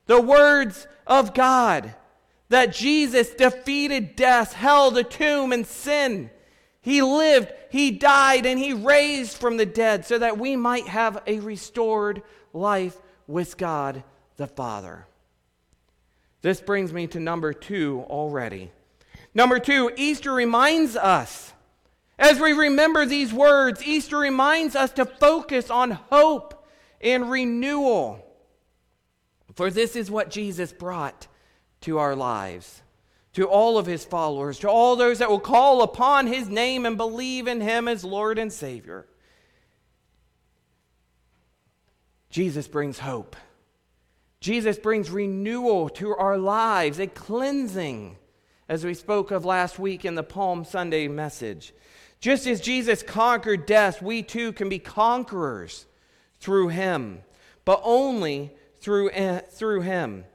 The 0.06 0.20
words 0.20 0.86
of 1.06 1.34
God 1.34 1.94
that 2.48 2.72
Jesus 2.72 3.30
defeated 3.30 4.14
death, 4.14 4.52
hell, 4.52 4.90
the 4.90 5.02
tomb, 5.02 5.52
and 5.52 5.66
sin. 5.66 6.30
He 6.80 7.02
lived, 7.02 7.52
He 7.70 7.90
died, 7.90 8.46
and 8.46 8.58
He 8.58 8.72
raised 8.72 9.36
from 9.36 9.56
the 9.56 9.66
dead 9.66 10.04
so 10.04 10.18
that 10.18 10.38
we 10.38 10.54
might 10.54 10.86
have 10.86 11.20
a 11.26 11.40
restored 11.40 12.22
life 12.56 12.96
with 13.26 13.56
God 13.56 14.02
the 14.36 14.46
Father. 14.46 15.06
This 16.42 16.60
brings 16.60 16.92
me 16.92 17.06
to 17.08 17.20
number 17.20 17.52
two 17.52 18.04
already. 18.08 18.70
Number 19.34 19.58
two, 19.58 19.90
Easter 19.96 20.32
reminds 20.32 20.96
us, 20.96 21.52
as 22.18 22.40
we 22.40 22.52
remember 22.52 23.04
these 23.04 23.32
words, 23.32 23.84
Easter 23.84 24.18
reminds 24.18 24.74
us 24.74 24.90
to 24.92 25.04
focus 25.04 25.70
on 25.70 25.90
hope 25.90 26.66
and 27.00 27.30
renewal. 27.30 28.24
For 29.54 29.70
this 29.70 29.96
is 29.96 30.10
what 30.10 30.30
Jesus 30.30 30.72
brought 30.72 31.26
to 31.82 31.98
our 31.98 32.16
lives, 32.16 32.82
to 33.34 33.46
all 33.46 33.76
of 33.76 33.86
his 33.86 34.04
followers, 34.04 34.58
to 34.60 34.68
all 34.70 34.96
those 34.96 35.18
that 35.18 35.28
will 35.28 35.40
call 35.40 35.82
upon 35.82 36.26
his 36.26 36.48
name 36.48 36.86
and 36.86 36.96
believe 36.96 37.46
in 37.46 37.60
him 37.60 37.88
as 37.88 38.04
Lord 38.04 38.38
and 38.38 38.52
Savior. 38.52 39.06
Jesus 42.36 42.68
brings 42.68 42.98
hope. 42.98 43.34
Jesus 44.40 44.78
brings 44.78 45.08
renewal 45.08 45.88
to 45.88 46.14
our 46.14 46.36
lives, 46.36 46.98
a 46.98 47.06
cleansing, 47.06 48.18
as 48.68 48.84
we 48.84 48.92
spoke 48.92 49.30
of 49.30 49.46
last 49.46 49.78
week 49.78 50.04
in 50.04 50.16
the 50.16 50.22
Palm 50.22 50.62
Sunday 50.62 51.08
message. 51.08 51.72
Just 52.20 52.46
as 52.46 52.60
Jesus 52.60 53.02
conquered 53.02 53.64
death, 53.64 54.02
we 54.02 54.22
too 54.22 54.52
can 54.52 54.68
be 54.68 54.78
conquerors 54.78 55.86
through 56.38 56.68
him, 56.68 57.22
but 57.64 57.80
only 57.82 58.52
through, 58.80 59.08
uh, 59.12 59.40
through 59.48 59.80
him. 59.80 60.26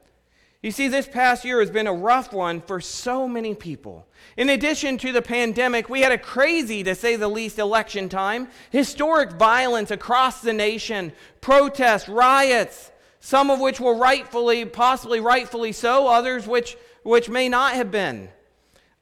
You 0.62 0.70
see, 0.70 0.86
this 0.86 1.08
past 1.08 1.44
year 1.44 1.58
has 1.58 1.72
been 1.72 1.88
a 1.88 1.92
rough 1.92 2.32
one 2.32 2.60
for 2.60 2.80
so 2.80 3.26
many 3.26 3.52
people. 3.52 4.06
In 4.36 4.48
addition 4.48 4.96
to 4.98 5.10
the 5.10 5.20
pandemic, 5.20 5.88
we 5.88 6.02
had 6.02 6.12
a 6.12 6.18
crazy, 6.18 6.84
to 6.84 6.94
say 6.94 7.16
the 7.16 7.26
least, 7.26 7.58
election 7.58 8.08
time, 8.08 8.46
historic 8.70 9.32
violence 9.32 9.90
across 9.90 10.40
the 10.40 10.52
nation, 10.52 11.12
protests, 11.40 12.08
riots, 12.08 12.92
some 13.18 13.50
of 13.50 13.58
which 13.58 13.80
were 13.80 13.96
rightfully, 13.96 14.64
possibly 14.64 15.18
rightfully 15.18 15.72
so, 15.72 16.06
others 16.06 16.46
which, 16.46 16.76
which 17.02 17.28
may 17.28 17.48
not 17.48 17.72
have 17.72 17.90
been. 17.90 18.28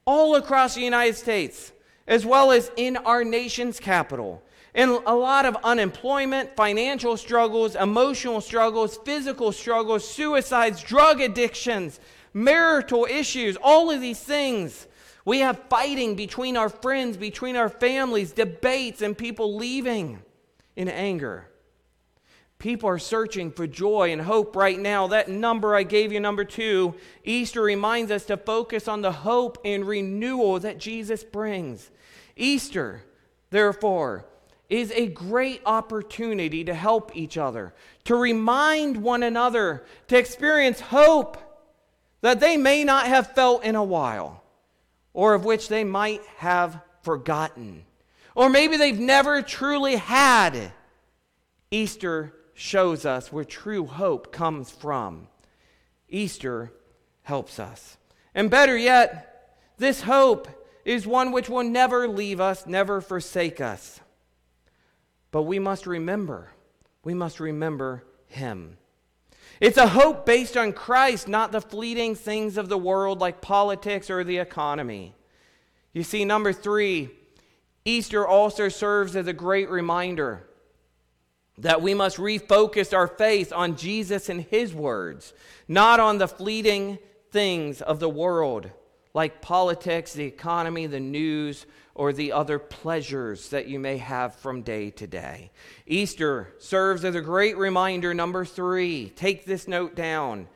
All 0.07 0.37
across 0.37 0.75
the 0.75 0.81
United 0.81 1.17
States, 1.17 1.73
as 2.07 2.25
well 2.25 2.53
as 2.53 2.73
in 2.79 2.97
our 2.97 3.23
nation's 3.23 3.79
capital 3.79 4.43
and 4.75 4.91
a 5.07 5.15
lot 5.15 5.47
of 5.47 5.57
unemployment, 5.65 6.55
financial 6.55 7.17
struggles, 7.17 7.75
emotional 7.75 8.41
struggles, 8.41 8.99
physical 8.99 9.53
struggles, 9.53 10.09
suicides, 10.09 10.83
drug 10.83 11.21
addictions, 11.21 11.99
marital 12.33 13.07
issues, 13.11 13.57
all 13.63 13.91
of 13.91 14.01
these 14.01 14.21
things. 14.21 14.87
We 15.25 15.41
have 15.41 15.61
fighting 15.69 16.15
between 16.15 16.57
our 16.57 16.69
friends, 16.69 17.17
between 17.17 17.57
our 17.57 17.69
families, 17.69 18.33
debates, 18.33 19.03
and 19.03 19.17
people 19.17 19.57
leaving 19.57 20.23
in 20.77 20.89
anger. 20.89 21.47
People 22.59 22.91
are 22.91 22.99
searching 22.99 23.51
for 23.51 23.67
joy 23.67 24.13
and 24.13 24.21
hope 24.21 24.55
right 24.55 24.79
now. 24.79 25.09
That 25.09 25.29
number 25.29 25.75
I 25.75 25.83
gave 25.83 26.13
you, 26.13 26.21
number 26.21 26.45
two, 26.45 26.95
Easter 27.25 27.63
reminds 27.63 28.11
us 28.11 28.27
to 28.27 28.37
focus 28.37 28.87
on 28.87 29.01
the 29.01 29.13
hope 29.13 29.59
and 29.65 29.85
renewal 29.85 30.59
that 30.61 30.79
Jesus 30.79 31.25
brings. 31.25 31.91
Easter, 32.37 33.03
therefore, 33.49 34.27
is 34.71 34.93
a 34.93 35.09
great 35.09 35.61
opportunity 35.67 36.65
to 36.65 36.73
help 36.73 37.15
each 37.17 37.37
other, 37.37 37.75
to 38.05 38.15
remind 38.15 38.97
one 38.97 39.25
another, 39.25 39.85
to 40.07 40.17
experience 40.17 40.81
hope 40.81 41.37
that 42.21 42.39
they 42.39 42.57
may 42.57 42.85
not 42.85 43.07
have 43.07 43.35
felt 43.35 43.65
in 43.65 43.75
a 43.75 43.83
while, 43.83 44.43
or 45.13 45.35
of 45.35 45.45
which 45.45 45.69
they 45.69 45.83
might 45.83 46.25
have 46.37 46.81
forgotten, 47.03 47.85
or 48.37 48.49
maybe 48.49 48.77
they've 48.77 48.99
never 48.99 49.43
truly 49.43 49.97
had. 49.97 50.73
Easter 51.73 52.33
shows 52.55 53.05
us 53.05 53.33
where 53.33 53.45
true 53.45 53.87
hope 53.87 54.33
comes 54.33 54.71
from. 54.71 55.27
Easter 56.09 56.73
helps 57.23 57.59
us. 57.59 57.97
And 58.35 58.51
better 58.51 58.77
yet, 58.77 59.57
this 59.79 60.03
hope 60.03 60.47
is 60.85 61.07
one 61.07 61.33
which 61.33 61.49
will 61.49 61.65
never 61.65 62.07
leave 62.07 62.41
us, 62.41 62.67
never 62.67 63.01
forsake 63.01 63.61
us. 63.61 64.01
But 65.31 65.43
we 65.43 65.59
must 65.59 65.87
remember, 65.87 66.51
we 67.05 67.15
must 67.15 67.41
remember 67.41 68.05
Him. 68.27 68.77
It's 69.61 69.77
a 69.77 69.89
hope 69.89 70.25
based 70.25 70.57
on 70.57 70.73
Christ, 70.73 71.29
not 71.29 71.53
the 71.53 71.61
fleeting 71.61 72.15
things 72.15 72.57
of 72.57 72.69
the 72.69 72.79
world 72.79 73.21
like 73.21 73.41
politics 73.41 74.09
or 74.11 74.25
the 74.25 74.39
economy. 74.39 75.15
You 75.93 76.03
see, 76.03 76.25
number 76.25 76.53
three, 76.53 77.11
Easter 77.85 78.27
also 78.27 78.69
serves 78.69 79.17
as 79.17 79.27
a 79.27 79.33
great 79.33 79.69
reminder 79.69 80.47
that 81.59 81.83
we 81.83 81.93
must 81.93 82.17
refocus 82.17 82.97
our 82.97 83.07
faith 83.07 83.53
on 83.53 83.77
Jesus 83.77 84.29
and 84.29 84.41
his 84.41 84.73
words, 84.73 85.35
not 85.69 86.01
on 86.01 86.19
the 86.19 86.29
fleeting 86.29 86.99
things 87.31 87.83
of 87.83 88.01
the 88.01 88.09
world 88.09 88.71
like 89.15 89.41
politics, 89.41 90.13
the 90.13 90.25
economy, 90.25 90.87
the 90.87 91.01
news, 91.01 91.67
or 91.95 92.13
the 92.13 92.33
other 92.33 92.59
pleasures 92.59 93.49
that 93.49 93.67
you 93.67 93.79
may 93.79 93.99
have 93.99 94.35
from 94.37 94.63
day 94.63 94.91
to 94.91 95.07
day. 95.07 95.51
Easter 95.87 96.55
serves 96.59 97.05
as 97.05 97.15
a 97.15 97.21
great 97.21 97.57
reminder, 97.59 98.15
number 98.15 98.45
three, 98.45 99.11
take 99.11 99.45
this 99.45 99.67
note 99.67 99.95
down, 99.95 100.49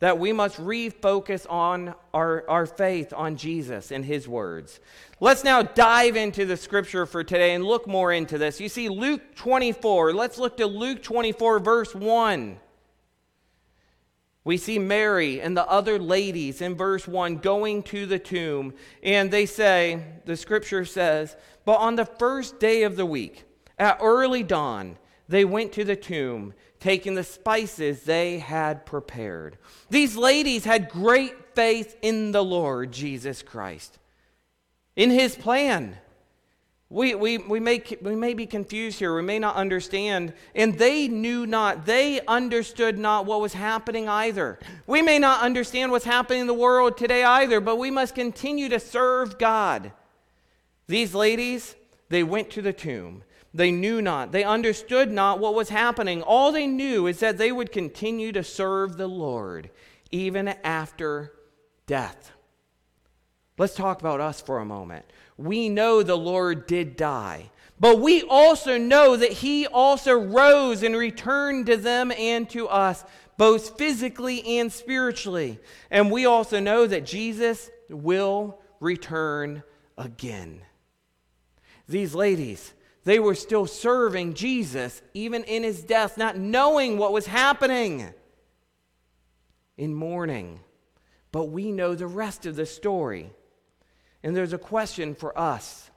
that 0.00 0.18
we 0.18 0.32
must 0.32 0.56
refocus 0.56 1.46
on 1.48 1.94
our, 2.12 2.48
our 2.48 2.66
faith 2.66 3.12
on 3.14 3.36
Jesus 3.36 3.92
and 3.92 4.04
his 4.04 4.26
words. 4.26 4.80
Let's 5.20 5.44
now 5.44 5.62
dive 5.62 6.16
into 6.16 6.46
the 6.46 6.56
scripture 6.56 7.06
for 7.06 7.22
today 7.22 7.54
and 7.54 7.64
look 7.64 7.86
more 7.86 8.12
into 8.12 8.38
this. 8.38 8.60
You 8.60 8.70
see, 8.70 8.88
Luke 8.88 9.36
24, 9.36 10.14
let's 10.14 10.38
look 10.38 10.56
to 10.56 10.66
Luke 10.66 11.02
24, 11.02 11.60
verse 11.60 11.94
1. 11.94 12.58
We 14.44 14.56
see 14.56 14.78
Mary 14.78 15.40
and 15.40 15.56
the 15.56 15.68
other 15.68 15.98
ladies 15.98 16.62
in 16.62 16.74
verse 16.74 17.06
1 17.06 17.36
going 17.36 17.82
to 17.84 18.06
the 18.06 18.18
tomb, 18.18 18.74
and 19.02 19.30
they 19.30 19.44
say, 19.44 20.02
the 20.24 20.36
scripture 20.36 20.84
says, 20.84 21.36
But 21.64 21.76
on 21.76 21.96
the 21.96 22.06
first 22.06 22.58
day 22.58 22.84
of 22.84 22.96
the 22.96 23.04
week, 23.04 23.44
at 23.78 23.98
early 24.00 24.42
dawn, 24.42 24.96
they 25.28 25.44
went 25.44 25.72
to 25.72 25.84
the 25.84 25.96
tomb, 25.96 26.54
taking 26.80 27.14
the 27.14 27.24
spices 27.24 28.02
they 28.02 28.38
had 28.38 28.86
prepared. 28.86 29.58
These 29.90 30.16
ladies 30.16 30.64
had 30.64 30.88
great 30.88 31.54
faith 31.54 31.96
in 32.00 32.32
the 32.32 32.44
Lord 32.44 32.92
Jesus 32.92 33.42
Christ, 33.42 33.98
in 34.96 35.10
his 35.10 35.36
plan. 35.36 35.98
We, 36.92 37.14
we, 37.14 37.38
we, 37.38 37.60
may, 37.60 37.82
we 38.02 38.16
may 38.16 38.34
be 38.34 38.46
confused 38.46 38.98
here. 38.98 39.14
We 39.14 39.22
may 39.22 39.38
not 39.38 39.54
understand. 39.54 40.34
And 40.56 40.76
they 40.76 41.06
knew 41.06 41.46
not, 41.46 41.86
they 41.86 42.20
understood 42.26 42.98
not 42.98 43.26
what 43.26 43.40
was 43.40 43.52
happening 43.52 44.08
either. 44.08 44.58
We 44.88 45.00
may 45.00 45.20
not 45.20 45.40
understand 45.42 45.92
what's 45.92 46.04
happening 46.04 46.40
in 46.40 46.46
the 46.48 46.54
world 46.54 46.96
today 46.96 47.22
either, 47.22 47.60
but 47.60 47.78
we 47.78 47.92
must 47.92 48.16
continue 48.16 48.68
to 48.70 48.80
serve 48.80 49.38
God. 49.38 49.92
These 50.88 51.14
ladies, 51.14 51.76
they 52.08 52.24
went 52.24 52.50
to 52.50 52.62
the 52.62 52.72
tomb. 52.72 53.22
They 53.54 53.70
knew 53.70 54.02
not, 54.02 54.32
they 54.32 54.44
understood 54.44 55.10
not 55.10 55.38
what 55.40 55.54
was 55.54 55.68
happening. 55.68 56.22
All 56.22 56.52
they 56.52 56.66
knew 56.66 57.06
is 57.06 57.20
that 57.20 57.38
they 57.38 57.50
would 57.50 57.72
continue 57.72 58.32
to 58.32 58.44
serve 58.44 58.96
the 58.96 59.08
Lord 59.08 59.70
even 60.10 60.48
after 60.64 61.32
death. 61.86 62.32
Let's 63.58 63.74
talk 63.74 64.00
about 64.00 64.20
us 64.20 64.40
for 64.40 64.58
a 64.58 64.64
moment 64.64 65.04
we 65.40 65.68
know 65.68 66.02
the 66.02 66.18
Lord 66.18 66.66
did 66.66 66.96
die. 66.96 67.50
But 67.78 67.98
we 67.98 68.22
also 68.24 68.76
know 68.76 69.16
that 69.16 69.32
he 69.32 69.66
also 69.66 70.12
rose 70.12 70.82
and 70.82 70.94
returned 70.94 71.66
to 71.66 71.78
them 71.78 72.12
and 72.12 72.48
to 72.50 72.68
us, 72.68 73.04
both 73.38 73.78
physically 73.78 74.58
and 74.58 74.70
spiritually. 74.70 75.58
And 75.90 76.10
we 76.10 76.26
also 76.26 76.60
know 76.60 76.86
that 76.86 77.06
Jesus 77.06 77.70
will 77.88 78.60
return 78.80 79.62
again. 79.96 80.60
These 81.88 82.14
ladies, 82.14 82.74
they 83.04 83.18
were 83.18 83.34
still 83.34 83.64
serving 83.64 84.34
Jesus 84.34 85.00
even 85.14 85.42
in 85.44 85.62
his 85.62 85.82
death, 85.82 86.18
not 86.18 86.36
knowing 86.36 86.98
what 86.98 87.14
was 87.14 87.26
happening 87.26 88.12
in 89.78 89.94
mourning. 89.94 90.60
But 91.32 91.46
we 91.46 91.72
know 91.72 91.94
the 91.94 92.06
rest 92.06 92.44
of 92.44 92.56
the 92.56 92.66
story. 92.66 93.32
And 94.22 94.36
there's 94.36 94.52
a 94.52 94.58
question 94.58 95.14
for 95.14 95.36
us. 95.38 95.90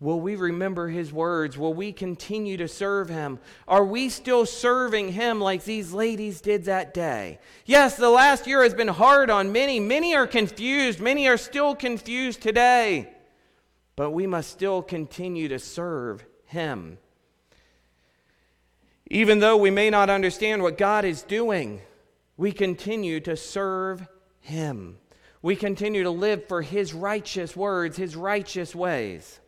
Will 0.00 0.18
we 0.18 0.34
remember 0.34 0.88
his 0.88 1.12
words? 1.12 1.58
Will 1.58 1.74
we 1.74 1.92
continue 1.92 2.56
to 2.56 2.68
serve 2.68 3.10
him? 3.10 3.38
Are 3.68 3.84
we 3.84 4.08
still 4.08 4.46
serving 4.46 5.12
him 5.12 5.42
like 5.42 5.64
these 5.64 5.92
ladies 5.92 6.40
did 6.40 6.64
that 6.64 6.94
day? 6.94 7.38
Yes, 7.66 7.96
the 7.96 8.08
last 8.08 8.46
year 8.46 8.62
has 8.62 8.72
been 8.72 8.88
hard 8.88 9.28
on 9.28 9.52
many. 9.52 9.78
Many 9.78 10.16
are 10.16 10.26
confused. 10.26 11.00
Many 11.00 11.28
are 11.28 11.36
still 11.36 11.74
confused 11.74 12.40
today. 12.40 13.12
But 13.94 14.12
we 14.12 14.26
must 14.26 14.50
still 14.50 14.80
continue 14.80 15.48
to 15.48 15.58
serve 15.58 16.24
him. 16.46 16.96
Even 19.10 19.40
though 19.40 19.58
we 19.58 19.70
may 19.70 19.90
not 19.90 20.08
understand 20.08 20.62
what 20.62 20.78
God 20.78 21.04
is 21.04 21.22
doing, 21.22 21.82
we 22.38 22.52
continue 22.52 23.20
to 23.20 23.36
serve 23.36 24.08
him. 24.40 24.96
We 25.42 25.56
continue 25.56 26.02
to 26.02 26.10
live 26.10 26.46
for 26.46 26.62
His 26.62 26.92
righteous 26.92 27.56
words, 27.56 27.96
His 27.96 28.14
righteous 28.14 28.74
ways. 28.74 29.40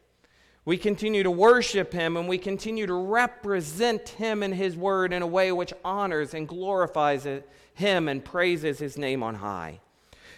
We 0.64 0.78
continue 0.78 1.22
to 1.22 1.30
worship 1.30 1.92
Him 1.92 2.16
and 2.16 2.28
we 2.28 2.38
continue 2.38 2.86
to 2.86 2.94
represent 2.94 4.10
Him 4.10 4.42
and 4.42 4.54
His 4.54 4.76
word 4.76 5.12
in 5.12 5.22
a 5.22 5.26
way 5.26 5.52
which 5.52 5.74
honors 5.84 6.34
and 6.34 6.48
glorifies 6.48 7.26
Him 7.74 8.08
and 8.08 8.24
praises 8.24 8.78
His 8.78 8.96
name 8.96 9.22
on 9.22 9.34
high. 9.34 9.80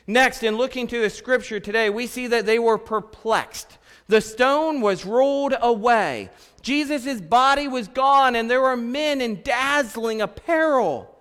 Next, 0.07 0.43
in 0.43 0.57
looking 0.57 0.87
to 0.89 1.01
the 1.01 1.09
scripture 1.09 1.61
today, 1.61 1.89
we 1.89 2.07
see 2.07 2.27
that 2.27 2.47
they 2.47 2.59
were 2.59 2.79
perplexed. 2.79 3.79
The 4.07 4.21
stone 4.21 4.81
was 4.81 5.07
rolled 5.07 5.55
away. 5.59 6.31
Jesus' 6.61 7.21
body 7.21 7.69
was 7.69 7.89
gone, 7.89 8.37
and 8.37 8.51
there 8.51 8.61
were 8.61 8.77
men 8.77 9.21
in 9.21 9.43
dazzling 9.43 10.21
apparel. 10.21 11.17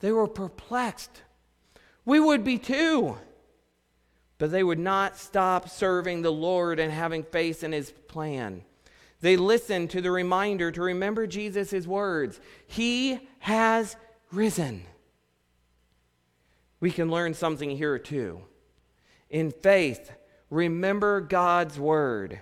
They 0.00 0.10
were 0.10 0.26
perplexed. 0.26 1.22
We 2.04 2.18
would 2.18 2.42
be 2.42 2.58
too. 2.58 3.16
But 4.38 4.50
they 4.50 4.64
would 4.64 4.78
not 4.78 5.16
stop 5.16 5.68
serving 5.68 6.22
the 6.22 6.32
Lord 6.32 6.78
and 6.80 6.92
having 6.92 7.22
faith 7.22 7.62
in 7.62 7.72
his 7.72 7.90
plan. 7.90 8.64
They 9.24 9.38
listened 9.38 9.88
to 9.90 10.02
the 10.02 10.10
reminder 10.10 10.70
to 10.70 10.82
remember 10.82 11.26
Jesus' 11.26 11.86
words 11.86 12.40
He 12.66 13.26
has 13.38 13.96
risen. 14.30 14.84
We 16.78 16.90
can 16.90 17.10
learn 17.10 17.32
something 17.32 17.70
here 17.70 17.98
too. 17.98 18.42
In 19.30 19.50
faith, 19.50 20.12
remember 20.50 21.22
God's 21.22 21.78
word, 21.78 22.40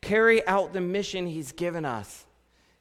carry 0.00 0.46
out 0.46 0.72
the 0.72 0.80
mission 0.80 1.26
He's 1.26 1.52
given 1.52 1.84
us, 1.84 2.24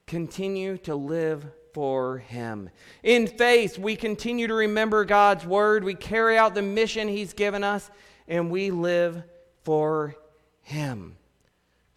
continue 0.08 0.78
to 0.78 0.96
live 0.96 1.46
for 1.74 2.20
Him. 2.20 2.70
In 3.04 3.28
faith, 3.28 3.78
we 3.78 3.98
continue 3.98 4.48
to 4.48 4.54
remember 4.54 5.04
God's 5.04 5.46
word, 5.46 5.84
we 5.84 5.96
carry 5.96 6.38
out 6.38 6.56
the 6.56 6.62
mission 6.62 7.10
He's 7.10 7.34
given 7.34 7.64
us, 7.64 7.92
and 8.28 8.52
we 8.52 8.72
live 8.72 9.24
for 9.64 10.16
Him. 10.62 11.18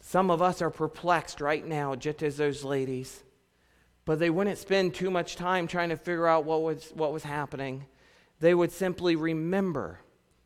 Some 0.01 0.31
of 0.31 0.41
us 0.41 0.63
are 0.63 0.71
perplexed 0.71 1.41
right 1.41 1.67
now, 1.67 1.95
just 1.95 2.23
as 2.23 2.37
those 2.37 2.63
ladies, 2.63 3.25
but 4.05 4.19
they 4.19 4.31
wouldn't 4.31 4.59
spend 4.59 4.95
too 4.95 5.11
much 5.11 5.37
time 5.37 5.67
trying 5.67 5.89
to 5.89 5.97
figure 5.97 6.29
out 6.29 6.45
what 6.45 6.63
was, 6.63 6.93
what 6.95 7.13
was 7.13 7.25
happening. 7.25 7.87
They 8.39 8.55
would 8.55 8.71
simply 8.71 9.17
remember. 9.17 10.01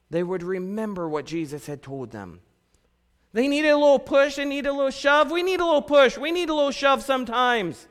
They 0.09 0.23
would 0.23 0.43
remember 0.43 1.09
what 1.09 1.27
Jesus 1.27 1.67
had 1.67 1.83
told 1.83 2.11
them. 2.11 2.41
They 3.33 3.47
needed 3.47 3.69
a 3.69 3.77
little 3.77 3.99
push, 3.99 4.37
they 4.37 4.45
needed 4.45 4.69
a 4.69 4.73
little 4.73 4.91
shove. 4.91 5.31
We 5.31 5.43
need 5.43 5.61
a 5.61 5.65
little 5.65 5.83
push, 5.83 6.19
we 6.19 6.33
need 6.33 6.49
a 6.49 6.55
little 6.55 6.73
shove 6.73 7.03
sometimes. 7.03 7.87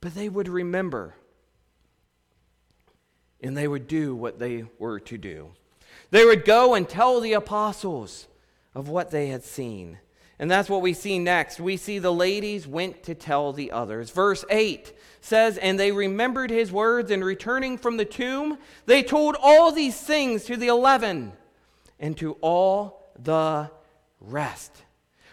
But 0.00 0.14
they 0.14 0.28
would 0.28 0.48
remember. 0.48 1.14
And 3.40 3.56
they 3.56 3.68
would 3.68 3.86
do 3.86 4.14
what 4.14 4.38
they 4.38 4.64
were 4.78 5.00
to 5.00 5.18
do. 5.18 5.52
They 6.10 6.24
would 6.24 6.44
go 6.44 6.74
and 6.74 6.88
tell 6.88 7.20
the 7.20 7.34
apostles 7.34 8.26
of 8.74 8.88
what 8.88 9.10
they 9.10 9.28
had 9.28 9.44
seen. 9.44 9.98
And 10.38 10.50
that's 10.50 10.70
what 10.70 10.80
we 10.80 10.94
see 10.94 11.18
next. 11.18 11.60
We 11.60 11.76
see 11.76 11.98
the 11.98 12.12
ladies 12.12 12.66
went 12.66 13.02
to 13.04 13.14
tell 13.14 13.52
the 13.52 13.72
others. 13.72 14.10
Verse 14.10 14.44
8 14.48 14.92
says, 15.20 15.58
And 15.58 15.78
they 15.78 15.92
remembered 15.92 16.50
his 16.50 16.72
words, 16.72 17.10
and 17.10 17.22
returning 17.22 17.76
from 17.76 17.98
the 17.98 18.06
tomb, 18.06 18.56
they 18.86 19.02
told 19.02 19.36
all 19.40 19.70
these 19.70 20.00
things 20.00 20.44
to 20.44 20.56
the 20.56 20.68
eleven 20.68 21.32
and 21.98 22.16
to 22.16 22.32
all 22.40 23.12
the 23.22 23.70
rest. 24.18 24.84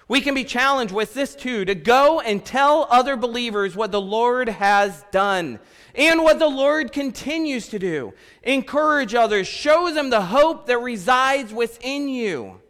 We 0.10 0.22
can 0.22 0.36
be 0.36 0.44
challenged 0.44 0.94
with 0.94 1.14
this 1.14 1.36
too 1.36 1.66
to 1.66 1.76
go 1.76 2.20
and 2.22 2.44
tell 2.44 2.88
other 2.90 3.18
believers 3.18 3.76
what 3.76 3.92
the 3.92 4.02
Lord 4.02 4.50
has 4.50 5.04
done 5.12 5.60
and 5.98 6.24
what 6.24 6.38
the 6.38 6.48
Lord 6.48 6.94
continues 6.94 7.68
to 7.70 7.80
do. 7.80 8.14
Encourage 8.44 9.16
others, 9.16 9.48
show 9.48 9.92
them 9.92 10.12
the 10.12 10.22
hope 10.22 10.68
that 10.68 10.78
resides 10.78 11.52
within 11.52 12.08
you. 12.08 12.62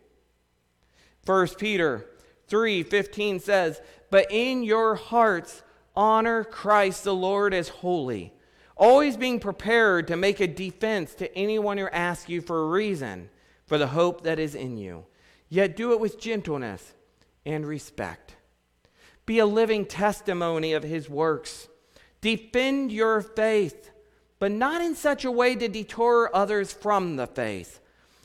1 1.26 1.58
Peter 1.58 2.10
3:15 2.48 3.40
says, 3.42 3.82
"But 4.10 4.32
in 4.32 4.64
your 4.64 4.96
hearts 4.96 5.62
honor 5.94 6.46
Christ 6.46 7.04
the 7.04 7.14
Lord 7.14 7.54
as 7.54 7.68
holy, 7.68 8.34
always 8.78 9.18
being 9.18 9.42
prepared 9.42 10.08
to 10.08 10.16
make 10.16 10.40
a 10.40 10.48
defense 10.48 11.14
to 11.16 11.36
anyone 11.38 11.78
who 11.78 11.90
asks 11.90 12.30
you 12.30 12.40
for 12.40 12.62
a 12.62 12.68
reason 12.68 13.30
for 13.66 13.78
the 13.78 13.88
hope 13.88 14.22
that 14.22 14.40
is 14.40 14.56
in 14.56 14.78
you. 14.78 15.06
Yet 15.50 15.76
do 15.76 15.92
it 15.92 16.00
with 16.00 16.20
gentleness 16.20 16.94
and 17.46 17.66
respect. 17.66 18.36
Be 19.26 19.40
a 19.40 19.46
living 19.46 19.86
testimony 19.86 20.72
of 20.72 20.84
his 20.84 21.10
works." 21.10 21.68
Defend 22.22 22.92
your 22.92 23.22
faith, 23.22 23.92
but 24.40 24.52
not 24.52 24.82
in 24.82 24.96
such 24.96 25.26
a 25.26 25.32
way 25.32 25.56
to 25.56 25.68
deter 25.68 26.30
others 26.34 26.74
from 26.74 27.16
the 27.16 27.28
faith. 27.28 27.80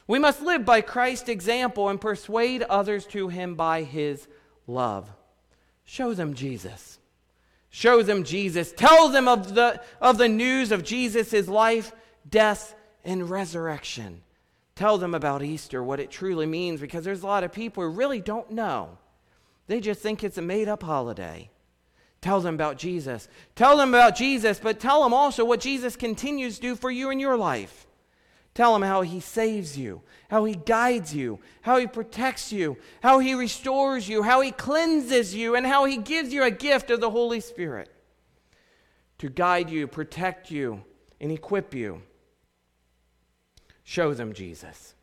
We 0.07 0.19
must 0.19 0.43
live 0.43 0.65
by 0.65 0.81
Christ's 0.81 1.29
example 1.29 1.89
and 1.89 2.01
persuade 2.01 2.63
others 2.63 3.07
to 3.07 3.29
him 3.29 3.55
by 3.55 3.83
his 3.83 4.27
love. 4.67 5.11
Show 5.85 6.15
them 6.15 6.35
Jesus. 6.35 6.99
Show 7.71 8.03
them 8.03 8.25
Jesus. 8.25 8.73
Tell 8.73 9.09
them 9.09 9.29
of 9.29 9.55
the, 9.55 9.81
of 10.01 10.19
the 10.19 10.29
news 10.29 10.73
of 10.73 10.85
Jesus' 10.85 11.49
life, 11.49 11.93
death, 12.29 12.75
and 13.05 13.31
resurrection. 13.31 14.23
Tell 14.75 14.99
them 14.99 15.15
about 15.15 15.43
Easter, 15.43 15.83
what 15.83 16.01
it 16.01 16.11
truly 16.11 16.47
means, 16.47 16.81
because 16.81 17.05
there's 17.05 17.23
a 17.23 17.27
lot 17.27 17.45
of 17.45 17.53
people 17.53 17.83
who 17.83 17.89
really 17.89 18.21
don't 18.21 18.51
know. 18.51 18.99
They 19.67 19.81
just 19.81 20.01
think 20.01 20.23
it's 20.23 20.39
a 20.39 20.43
made 20.43 20.69
up 20.69 20.83
holiday. 20.83 21.51
Tell 22.23 22.41
them 22.41 22.55
about 22.55 22.79
Jesus. 22.79 23.29
Tell 23.57 23.77
them 23.77 23.91
about 23.91 24.17
Jesus, 24.17 24.59
but 24.59 24.81
tell 24.81 25.03
them 25.03 25.13
also 25.13 25.45
what 25.45 25.61
Jesus 25.61 25.97
continues 25.97 26.57
to 26.57 26.63
do 26.63 26.77
for 26.77 26.91
you 26.91 27.11
in 27.11 27.21
your 27.21 27.37
life. 27.37 27.87
Tell 28.55 28.73
them 28.73 28.83
how 28.83 29.03
he 29.03 29.19
saves 29.19 29.77
you, 29.77 30.03
how 30.31 30.45
he 30.45 30.55
guides 30.55 31.15
you, 31.15 31.41
how 31.63 31.79
he 31.79 31.87
protects 31.87 32.53
you, 32.53 32.77
how 33.03 33.19
he 33.19 33.35
restores 33.35 34.09
you, 34.09 34.23
how 34.23 34.41
he 34.41 34.53
cleanses 34.53 35.35
you, 35.35 35.57
and 35.57 35.67
how 35.67 35.85
he 35.85 35.97
gives 35.97 36.33
you 36.33 36.45
a 36.45 36.51
gift 36.51 36.91
of 36.91 37.01
the 37.01 37.11
Holy 37.11 37.41
Spirit 37.41 37.91
to 39.19 39.29
guide 39.29 39.69
you, 39.69 39.87
protect 39.87 40.51
you, 40.51 40.85
and 41.21 41.33
equip 41.33 41.75
you. 41.75 42.03
Show 43.85 44.15
them 44.15 44.33
Jesus. 44.33 44.95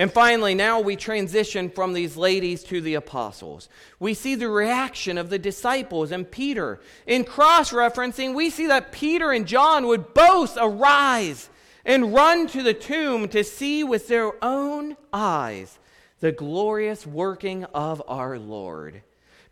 And 0.00 0.10
finally, 0.10 0.54
now 0.54 0.80
we 0.80 0.96
transition 0.96 1.68
from 1.68 1.92
these 1.92 2.16
ladies 2.16 2.64
to 2.64 2.80
the 2.80 2.94
apostles. 2.94 3.68
We 3.98 4.14
see 4.14 4.34
the 4.34 4.48
reaction 4.48 5.18
of 5.18 5.28
the 5.28 5.38
disciples 5.38 6.10
and 6.10 6.30
Peter. 6.30 6.80
In 7.06 7.22
cross 7.22 7.70
referencing, 7.70 8.34
we 8.34 8.48
see 8.48 8.66
that 8.68 8.92
Peter 8.92 9.30
and 9.30 9.46
John 9.46 9.86
would 9.88 10.14
both 10.14 10.56
arise 10.58 11.50
and 11.84 12.14
run 12.14 12.46
to 12.46 12.62
the 12.62 12.72
tomb 12.72 13.28
to 13.28 13.44
see 13.44 13.84
with 13.84 14.08
their 14.08 14.42
own 14.42 14.96
eyes 15.12 15.78
the 16.20 16.32
glorious 16.32 17.06
working 17.06 17.64
of 17.64 18.02
our 18.08 18.38
Lord. 18.38 19.02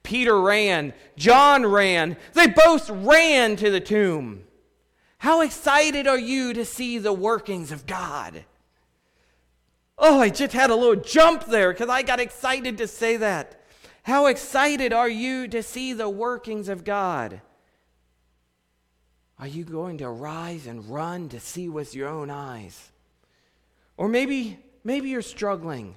Peter 0.03 0.41
ran, 0.41 0.95
John 1.19 1.67
ran, 1.67 2.17
they 2.33 2.47
both 2.47 2.89
ran 2.89 3.57
to 3.57 3.71
the 3.71 3.81
tomb. 3.81 4.45
How 5.19 5.43
excited 5.43 6.07
are 6.07 6.19
you 6.19 6.55
to 6.55 6.65
see 6.65 6.97
the 6.97 7.13
workings 7.13 7.71
of 7.71 7.87
God? 7.87 8.47
Oh, 9.99 10.21
I 10.21 10.29
just 10.31 10.53
had 10.53 10.71
a 10.71 10.77
little 10.77 11.03
jump 11.03 11.47
there 11.47 11.73
because 11.73 11.89
I 11.89 12.03
got 12.03 12.21
excited 12.21 12.79
to 12.79 12.87
say 12.87 13.17
that. 13.17 13.61
How 14.05 14.27
excited 14.27 14.93
are 14.93 15.09
you 15.09 15.49
to 15.49 15.63
see 15.63 15.93
the 15.93 16.09
workings 16.09 16.69
of 16.69 16.85
God? 16.85 17.41
Are 19.39 19.47
you 19.47 19.65
going 19.65 19.99
to 19.99 20.09
rise 20.09 20.67
and 20.67 20.89
run 20.89 21.29
to 21.29 21.41
see 21.41 21.69
with 21.69 21.95
your 21.95 22.09
own 22.09 22.31
eyes? 22.31 22.91
Or 23.97 24.09
maybe 24.09 24.59
maybe 24.83 25.11
you're 25.11 25.23
struggling. 25.23 25.95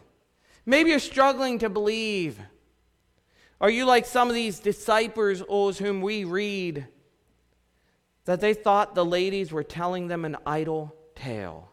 Maybe 0.65 0.89
you're 0.91 0.99
struggling 0.99 1.59
to 1.59 1.69
believe. 1.69 2.39
Are 3.59 3.69
you 3.69 3.85
like 3.85 4.05
some 4.05 4.27
of 4.27 4.35
these 4.35 4.59
disciples 4.59 5.77
whom 5.77 6.01
we 6.01 6.23
read 6.23 6.87
that 8.25 8.41
they 8.41 8.53
thought 8.53 8.95
the 8.95 9.05
ladies 9.05 9.51
were 9.51 9.63
telling 9.63 10.07
them 10.07 10.25
an 10.25 10.37
idle 10.45 10.95
tale? 11.15 11.70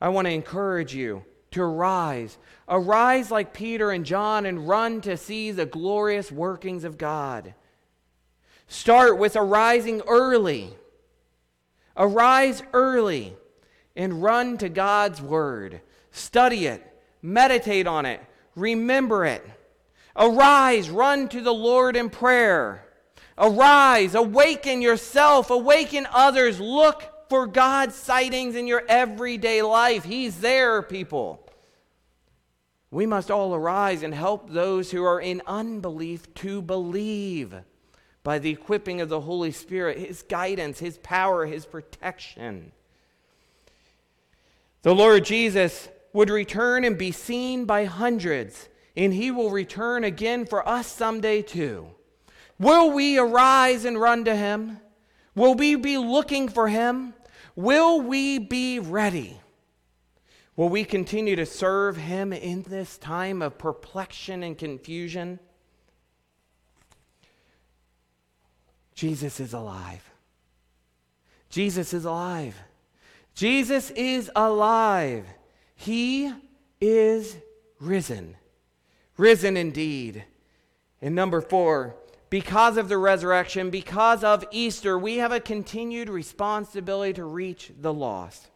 I 0.00 0.08
want 0.08 0.26
to 0.26 0.32
encourage 0.32 0.94
you 0.94 1.24
to 1.50 1.62
arise. 1.62 2.38
Arise 2.68 3.30
like 3.30 3.52
Peter 3.52 3.90
and 3.90 4.04
John 4.04 4.46
and 4.46 4.68
run 4.68 5.00
to 5.02 5.16
see 5.16 5.50
the 5.50 5.66
glorious 5.66 6.30
workings 6.30 6.84
of 6.84 6.98
God. 6.98 7.54
Start 8.68 9.18
with 9.18 9.36
arising 9.36 10.00
early. 10.06 10.74
Arise 11.96 12.62
early 12.72 13.36
and 13.96 14.22
run 14.22 14.56
to 14.58 14.68
God's 14.68 15.20
Word. 15.20 15.80
Study 16.12 16.66
it, 16.66 16.82
meditate 17.20 17.86
on 17.86 18.06
it, 18.06 18.20
remember 18.54 19.26
it. 19.26 19.44
Arise, 20.16 20.88
run 20.88 21.28
to 21.28 21.40
the 21.40 21.52
Lord 21.52 21.96
in 21.96 22.10
prayer. 22.10 22.86
Arise, 23.36 24.14
awaken 24.14 24.82
yourself, 24.82 25.50
awaken 25.50 26.06
others. 26.12 26.60
Look 26.60 27.02
for 27.30 27.46
God's 27.46 27.94
sightings 27.94 28.56
in 28.56 28.66
your 28.66 28.82
everyday 28.88 29.62
life. 29.62 30.04
He's 30.04 30.40
there, 30.40 30.82
people. 30.82 31.48
We 32.90 33.06
must 33.06 33.30
all 33.30 33.54
arise 33.54 34.02
and 34.02 34.12
help 34.12 34.50
those 34.50 34.90
who 34.90 35.04
are 35.04 35.20
in 35.20 35.40
unbelief 35.46 36.34
to 36.34 36.60
believe 36.60 37.54
by 38.24 38.40
the 38.40 38.50
equipping 38.50 39.00
of 39.00 39.08
the 39.08 39.20
Holy 39.20 39.52
Spirit, 39.52 39.96
His 39.98 40.22
guidance, 40.22 40.80
His 40.80 40.98
power, 40.98 41.46
His 41.46 41.64
protection. 41.64 42.72
The 44.82 44.94
Lord 44.94 45.24
Jesus 45.24 45.88
would 46.12 46.30
return 46.30 46.84
and 46.84 46.98
be 46.98 47.12
seen 47.12 47.64
by 47.64 47.84
hundreds, 47.84 48.68
and 48.96 49.14
He 49.14 49.30
will 49.30 49.50
return 49.50 50.02
again 50.02 50.44
for 50.44 50.68
us 50.68 50.88
someday 50.88 51.42
too. 51.42 51.86
Will 52.58 52.90
we 52.90 53.18
arise 53.18 53.84
and 53.84 54.00
run 54.00 54.24
to 54.24 54.34
Him? 54.34 54.80
Will 55.36 55.54
we 55.54 55.76
be 55.76 55.96
looking 55.96 56.48
for 56.48 56.66
Him? 56.66 57.14
Will 57.56 58.00
we 58.00 58.38
be 58.38 58.78
ready? 58.78 59.40
Will 60.56 60.68
we 60.68 60.84
continue 60.84 61.36
to 61.36 61.46
serve 61.46 61.96
Him 61.96 62.32
in 62.32 62.62
this 62.62 62.98
time 62.98 63.42
of 63.42 63.58
perplexion 63.58 64.42
and 64.42 64.56
confusion? 64.56 65.38
Jesus 68.94 69.40
is 69.40 69.54
alive. 69.54 70.10
Jesus 71.48 71.94
is 71.94 72.04
alive. 72.04 72.60
Jesus 73.34 73.90
is 73.92 74.30
alive. 74.36 75.24
He 75.74 76.32
is 76.80 77.36
risen. 77.80 78.36
Risen 79.16 79.56
indeed. 79.56 80.24
And 81.00 81.14
number 81.14 81.40
four, 81.40 81.96
because 82.30 82.76
of 82.76 82.88
the 82.88 82.96
resurrection, 82.96 83.70
because 83.70 84.22
of 84.22 84.44
Easter, 84.52 84.96
we 84.96 85.16
have 85.16 85.32
a 85.32 85.40
continued 85.40 86.08
responsibility 86.08 87.14
to 87.14 87.24
reach 87.24 87.72
the 87.78 87.92
lost. 87.92 88.46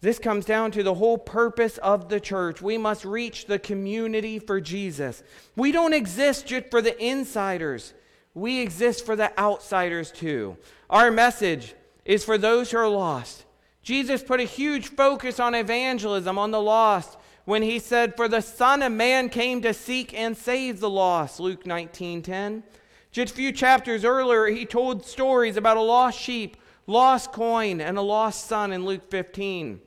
This 0.00 0.18
comes 0.18 0.44
down 0.44 0.72
to 0.72 0.82
the 0.82 0.94
whole 0.94 1.18
purpose 1.18 1.78
of 1.78 2.08
the 2.08 2.20
church. 2.20 2.60
We 2.60 2.78
must 2.78 3.04
reach 3.04 3.46
the 3.46 3.58
community 3.58 4.38
for 4.38 4.60
Jesus. 4.60 5.22
We 5.56 5.72
don't 5.72 5.92
exist 5.92 6.46
just 6.46 6.70
for 6.70 6.82
the 6.82 7.00
insiders, 7.02 7.94
we 8.34 8.60
exist 8.60 9.06
for 9.06 9.16
the 9.16 9.38
outsiders 9.38 10.10
too. 10.10 10.56
Our 10.88 11.10
message 11.10 11.74
is 12.04 12.24
for 12.24 12.38
those 12.38 12.70
who 12.70 12.78
are 12.78 12.88
lost. 12.88 13.44
Jesus 13.82 14.22
put 14.22 14.40
a 14.40 14.44
huge 14.44 14.88
focus 14.88 15.40
on 15.40 15.54
evangelism, 15.54 16.38
on 16.38 16.50
the 16.50 16.60
lost 16.60 17.16
when 17.50 17.62
he 17.62 17.80
said, 17.80 18.14
For 18.14 18.28
the 18.28 18.42
Son 18.42 18.80
of 18.80 18.92
Man 18.92 19.28
came 19.28 19.60
to 19.62 19.74
seek 19.74 20.14
and 20.14 20.36
save 20.36 20.78
the 20.78 20.88
lost, 20.88 21.40
Luke 21.40 21.66
19 21.66 22.22
10. 22.22 22.62
Just 23.10 23.32
a 23.32 23.36
few 23.36 23.50
chapters 23.50 24.04
earlier, 24.04 24.46
he 24.46 24.64
told 24.64 25.04
stories 25.04 25.56
about 25.56 25.76
a 25.76 25.80
lost 25.80 26.16
sheep, 26.16 26.56
lost 26.86 27.32
coin, 27.32 27.80
and 27.80 27.98
a 27.98 28.02
lost 28.02 28.46
son 28.46 28.72
in 28.72 28.84
Luke 28.84 29.10
15. 29.10 29.80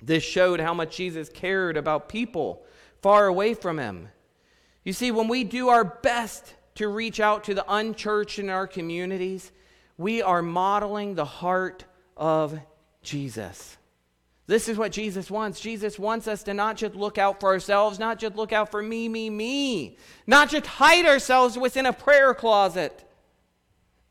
This 0.00 0.24
showed 0.24 0.58
how 0.58 0.72
much 0.72 0.96
Jesus 0.96 1.28
cared 1.28 1.76
about 1.76 2.08
people 2.08 2.64
far 3.02 3.26
away 3.26 3.52
from 3.52 3.78
him. 3.78 4.08
You 4.84 4.94
see, 4.94 5.10
when 5.10 5.28
we 5.28 5.44
do 5.44 5.68
our 5.68 5.84
best 5.84 6.54
to 6.76 6.88
reach 6.88 7.20
out 7.20 7.44
to 7.44 7.54
the 7.54 7.70
unchurched 7.70 8.38
in 8.38 8.48
our 8.48 8.66
communities, 8.66 9.52
we 9.98 10.22
are 10.22 10.40
modeling 10.40 11.14
the 11.14 11.26
heart 11.26 11.84
of 12.16 12.58
Jesus. 13.02 13.76
This 14.46 14.68
is 14.68 14.76
what 14.76 14.92
Jesus 14.92 15.30
wants. 15.30 15.58
Jesus 15.58 15.98
wants 15.98 16.28
us 16.28 16.42
to 16.42 16.54
not 16.54 16.76
just 16.76 16.94
look 16.94 17.16
out 17.16 17.40
for 17.40 17.48
ourselves, 17.48 17.98
not 17.98 18.18
just 18.18 18.36
look 18.36 18.52
out 18.52 18.70
for 18.70 18.82
me, 18.82 19.08
me, 19.08 19.30
me, 19.30 19.96
not 20.26 20.50
just 20.50 20.66
hide 20.66 21.06
ourselves 21.06 21.56
within 21.56 21.86
a 21.86 21.92
prayer 21.92 22.34
closet. 22.34 23.08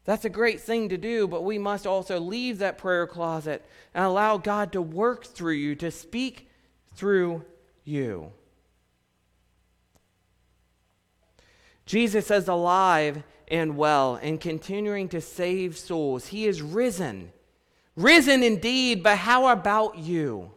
That's 0.06 0.26
a 0.26 0.30
great 0.30 0.60
thing 0.60 0.90
to 0.90 0.98
do, 0.98 1.28
but 1.28 1.44
we 1.44 1.58
must 1.58 1.86
also 1.86 2.20
leave 2.20 2.58
that 2.58 2.80
prayer 2.80 3.06
closet 3.06 3.64
and 3.94 4.04
allow 4.04 4.38
God 4.38 4.72
to 4.74 4.82
work 4.82 5.24
through 5.24 5.54
you, 5.54 5.76
to 5.76 5.92
speak 5.92 6.50
through 6.96 7.46
you. 7.84 8.32
Jesus 11.86 12.32
is 12.32 12.48
alive 12.48 13.24
and 13.50 13.78
well 13.78 14.16
and 14.16 14.42
continuing 14.42 15.10
to 15.10 15.22
save 15.22 15.78
souls. 15.78 16.28
He 16.28 16.48
is 16.48 16.62
risen. 16.62 17.32
Risen 17.96 18.42
indeed, 18.44 19.04
but 19.04 19.18
how 19.18 19.48
about 19.48 19.98
you? 19.98 20.52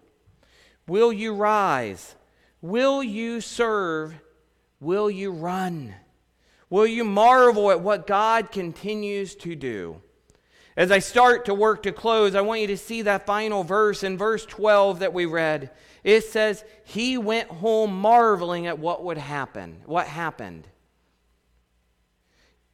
Will 0.87 1.13
you 1.13 1.35
rise? 1.35 2.15
Will 2.61 3.03
you 3.03 3.41
serve? 3.41 4.15
Will 4.81 5.11
you 5.11 5.33
run? 5.33 5.95
Will 6.71 6.87
you 6.87 7.05
marvel 7.05 7.71
at 7.71 7.81
what 7.81 8.07
God 8.07 8.51
continues 8.51 9.35
to 9.37 9.55
do? 9.55 10.01
As 10.77 10.91
I 10.91 10.99
start 10.99 11.47
to 11.47 11.55
work 11.55 11.83
to 11.85 11.93
close, 11.93 12.35
I 12.35 12.43
want 12.43 12.61
you 12.61 12.67
to 12.69 12.77
see 12.77 13.03
that 13.03 13.25
final 13.25 13.65
verse 13.65 14.03
in 14.03 14.19
verse 14.19 14.45
12 14.45 14.99
that 14.99 15.15
we 15.15 15.25
read. 15.25 15.71
It 16.05 16.25
says, 16.25 16.65
He 16.85 17.17
went 17.17 17.49
home 17.49 17.99
marveling 17.99 18.67
at 18.67 18.79
what 18.79 19.03
would 19.05 19.17
happen. 19.17 19.81
What 19.87 20.07
happened? 20.07 20.69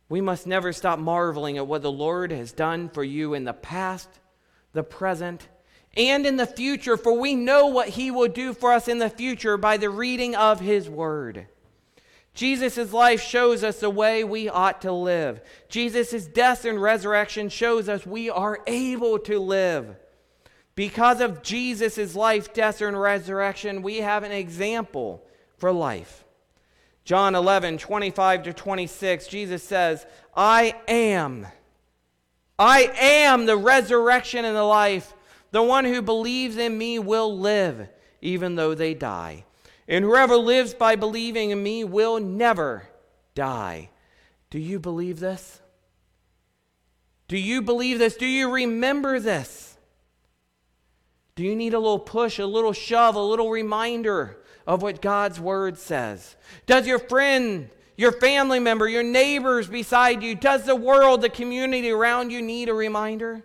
We 0.08 0.20
must 0.20 0.46
never 0.46 0.72
stop 0.72 0.98
marveling 0.98 1.58
at 1.58 1.66
what 1.66 1.82
the 1.82 1.92
Lord 1.92 2.32
has 2.32 2.52
done 2.52 2.88
for 2.88 3.04
you 3.04 3.34
in 3.34 3.44
the 3.44 3.52
past 3.52 4.08
the 4.72 4.82
present, 4.82 5.48
and 5.96 6.24
in 6.24 6.36
the 6.36 6.46
future, 6.46 6.96
for 6.96 7.12
we 7.18 7.34
know 7.34 7.66
what 7.66 7.90
he 7.90 8.10
will 8.10 8.28
do 8.28 8.54
for 8.54 8.72
us 8.72 8.88
in 8.88 8.98
the 8.98 9.10
future 9.10 9.56
by 9.56 9.76
the 9.76 9.90
reading 9.90 10.34
of 10.34 10.60
his 10.60 10.88
word. 10.88 11.46
Jesus' 12.34 12.92
life 12.92 13.20
shows 13.20 13.62
us 13.62 13.80
the 13.80 13.90
way 13.90 14.24
we 14.24 14.48
ought 14.48 14.80
to 14.82 14.92
live. 14.92 15.42
Jesus' 15.68 16.26
death 16.26 16.64
and 16.64 16.80
resurrection 16.80 17.50
shows 17.50 17.88
us 17.88 18.06
we 18.06 18.30
are 18.30 18.60
able 18.66 19.18
to 19.20 19.38
live. 19.38 19.96
Because 20.74 21.20
of 21.20 21.42
Jesus' 21.42 22.14
life, 22.14 22.54
death, 22.54 22.80
and 22.80 22.98
resurrection, 22.98 23.82
we 23.82 23.98
have 23.98 24.22
an 24.22 24.32
example 24.32 25.22
for 25.58 25.70
life. 25.70 26.24
John 27.04 27.34
11, 27.34 27.78
25 27.78 28.44
to 28.44 28.52
26, 28.54 29.26
Jesus 29.26 29.62
says, 29.62 30.06
I 30.34 30.74
am. 30.88 31.46
I 32.58 32.92
am 32.96 33.46
the 33.46 33.56
resurrection 33.56 34.44
and 34.44 34.56
the 34.56 34.62
life. 34.62 35.14
The 35.50 35.62
one 35.62 35.84
who 35.84 36.02
believes 36.02 36.56
in 36.56 36.76
me 36.78 36.98
will 36.98 37.38
live, 37.38 37.88
even 38.20 38.54
though 38.54 38.74
they 38.74 38.94
die. 38.94 39.44
And 39.88 40.04
whoever 40.04 40.36
lives 40.36 40.74
by 40.74 40.96
believing 40.96 41.50
in 41.50 41.62
me 41.62 41.84
will 41.84 42.20
never 42.20 42.88
die. 43.34 43.90
Do 44.50 44.58
you 44.58 44.78
believe 44.78 45.20
this? 45.20 45.60
Do 47.28 47.36
you 47.36 47.62
believe 47.62 47.98
this? 47.98 48.16
Do 48.16 48.26
you 48.26 48.50
remember 48.50 49.18
this? 49.18 49.78
Do 51.34 51.42
you 51.42 51.56
need 51.56 51.74
a 51.74 51.78
little 51.78 51.98
push, 51.98 52.38
a 52.38 52.46
little 52.46 52.74
shove, 52.74 53.14
a 53.14 53.22
little 53.22 53.50
reminder 53.50 54.42
of 54.66 54.82
what 54.82 55.00
God's 55.00 55.40
word 55.40 55.78
says? 55.78 56.36
Does 56.66 56.86
your 56.86 56.98
friend, 56.98 57.70
your 57.96 58.12
family 58.12 58.58
member, 58.58 58.88
your 58.88 59.02
neighbors 59.02 59.68
beside 59.68 60.22
you, 60.22 60.34
does 60.34 60.64
the 60.64 60.76
world, 60.76 61.22
the 61.22 61.28
community 61.28 61.90
around 61.90 62.30
you 62.30 62.42
need 62.42 62.68
a 62.68 62.74
reminder? 62.74 63.42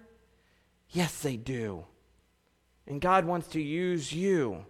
Yes, 0.89 1.21
they 1.21 1.37
do. 1.37 1.85
And 2.85 3.01
God 3.01 3.25
wants 3.25 3.49
to 3.49 3.61
use 3.61 4.13
you 4.13 4.65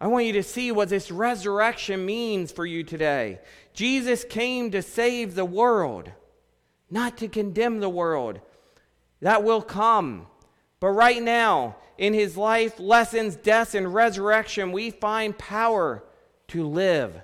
I 0.00 0.08
want 0.08 0.26
you 0.26 0.34
to 0.34 0.42
see 0.42 0.72
what 0.72 0.90
this 0.90 1.10
resurrection 1.10 2.04
means 2.04 2.52
for 2.52 2.66
you 2.66 2.84
today. 2.84 3.40
Jesus 3.72 4.24
came 4.24 4.70
to 4.70 4.82
save 4.82 5.34
the 5.34 5.44
world, 5.44 6.10
not 6.90 7.16
to 7.18 7.28
condemn 7.28 7.80
the 7.80 7.88
world. 7.88 8.40
That 9.20 9.42
will 9.42 9.62
come. 9.62 10.26
But 10.80 10.88
right 10.88 11.22
now, 11.22 11.76
in 11.96 12.12
his 12.12 12.36
life, 12.36 12.78
lessons, 12.78 13.36
death, 13.36 13.74
and 13.74 13.92
resurrection, 13.92 14.70
we 14.70 14.90
find 14.90 15.36
power 15.38 16.04
to 16.48 16.66
live. 16.66 17.18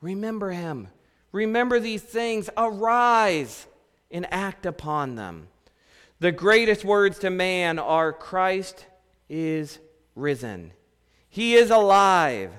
Remember 0.00 0.50
him. 0.50 0.88
Remember 1.32 1.80
these 1.80 2.02
things. 2.02 2.48
Arise 2.56 3.66
and 4.10 4.26
act 4.32 4.66
upon 4.66 5.16
them. 5.16 5.48
The 6.20 6.32
greatest 6.32 6.84
words 6.84 7.18
to 7.20 7.30
man 7.30 7.78
are 7.78 8.12
Christ 8.12 8.86
is 9.28 9.78
risen. 10.14 10.72
He 11.28 11.54
is 11.54 11.70
alive. 11.70 12.52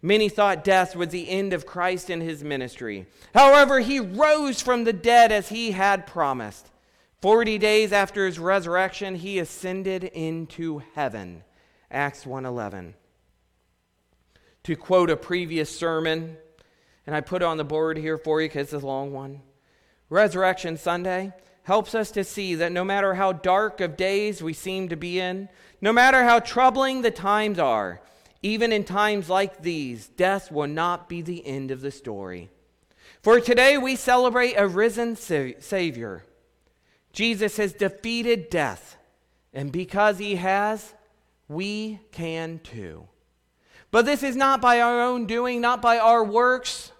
Many 0.00 0.28
thought 0.28 0.64
death 0.64 0.94
was 0.94 1.08
the 1.08 1.28
end 1.28 1.52
of 1.52 1.66
Christ 1.66 2.10
and 2.10 2.22
his 2.22 2.44
ministry. 2.44 3.06
However, 3.34 3.80
he 3.80 3.98
rose 3.98 4.62
from 4.62 4.84
the 4.84 4.92
dead 4.92 5.32
as 5.32 5.48
he 5.48 5.72
had 5.72 6.06
promised. 6.06 6.70
Forty 7.20 7.58
days 7.58 7.92
after 7.92 8.24
his 8.26 8.38
resurrection, 8.38 9.16
he 9.16 9.38
ascended 9.38 10.04
into 10.04 10.82
heaven. 10.94 11.42
Acts 11.90 12.24
1:11. 12.24 12.94
To 14.64 14.76
quote 14.76 15.10
a 15.10 15.16
previous 15.16 15.76
sermon, 15.76 16.36
and 17.06 17.14
I 17.14 17.20
put 17.20 17.42
it 17.42 17.46
on 17.46 17.56
the 17.56 17.64
board 17.64 17.96
here 17.96 18.18
for 18.18 18.42
you 18.42 18.48
because 18.48 18.72
it's 18.72 18.82
a 18.82 18.86
long 18.86 19.12
one. 19.12 19.42
Resurrection 20.08 20.76
Sunday 20.76 21.32
helps 21.62 21.94
us 21.94 22.10
to 22.12 22.24
see 22.24 22.54
that 22.56 22.72
no 22.72 22.84
matter 22.84 23.14
how 23.14 23.32
dark 23.32 23.80
of 23.80 23.96
days 23.96 24.42
we 24.42 24.52
seem 24.52 24.88
to 24.88 24.96
be 24.96 25.18
in, 25.18 25.48
no 25.80 25.92
matter 25.92 26.24
how 26.24 26.38
troubling 26.38 27.02
the 27.02 27.10
times 27.10 27.58
are, 27.58 28.00
even 28.42 28.72
in 28.72 28.84
times 28.84 29.28
like 29.28 29.62
these, 29.62 30.08
death 30.08 30.52
will 30.52 30.68
not 30.68 31.08
be 31.08 31.22
the 31.22 31.44
end 31.46 31.70
of 31.70 31.80
the 31.80 31.90
story. 31.90 32.50
For 33.20 33.40
today 33.40 33.76
we 33.76 33.96
celebrate 33.96 34.54
a 34.54 34.68
risen 34.68 35.16
Savior. 35.16 36.24
Jesus 37.12 37.56
has 37.56 37.72
defeated 37.72 38.50
death, 38.50 38.96
and 39.52 39.72
because 39.72 40.18
he 40.18 40.36
has, 40.36 40.94
we 41.48 41.98
can 42.12 42.60
too. 42.60 43.08
But 43.90 44.04
this 44.04 44.22
is 44.22 44.36
not 44.36 44.60
by 44.60 44.80
our 44.80 45.00
own 45.00 45.26
doing, 45.26 45.60
not 45.60 45.80
by 45.82 45.98
our 45.98 46.22
works, 46.22 46.92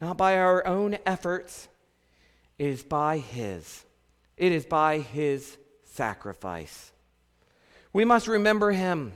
not 0.00 0.16
by 0.16 0.38
our 0.38 0.66
own 0.66 0.98
efforts. 1.06 1.68
It 2.58 2.66
is 2.66 2.82
by 2.82 3.18
his. 3.18 3.84
It 4.36 4.52
is 4.52 4.66
by 4.66 4.98
his 4.98 5.56
sacrifice. 5.84 6.92
We 7.92 8.04
must 8.04 8.28
remember 8.28 8.72
him. 8.72 9.12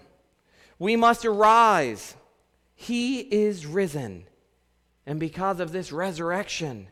We 0.79 0.97
must 0.97 1.25
arise. 1.25 2.17
He 2.75 3.21
is 3.21 3.67
risen. 3.67 4.25
And 5.07 5.21
because 5.21 5.61
of 5.61 5.73
this 5.73 5.93
resurrection, 5.93 6.89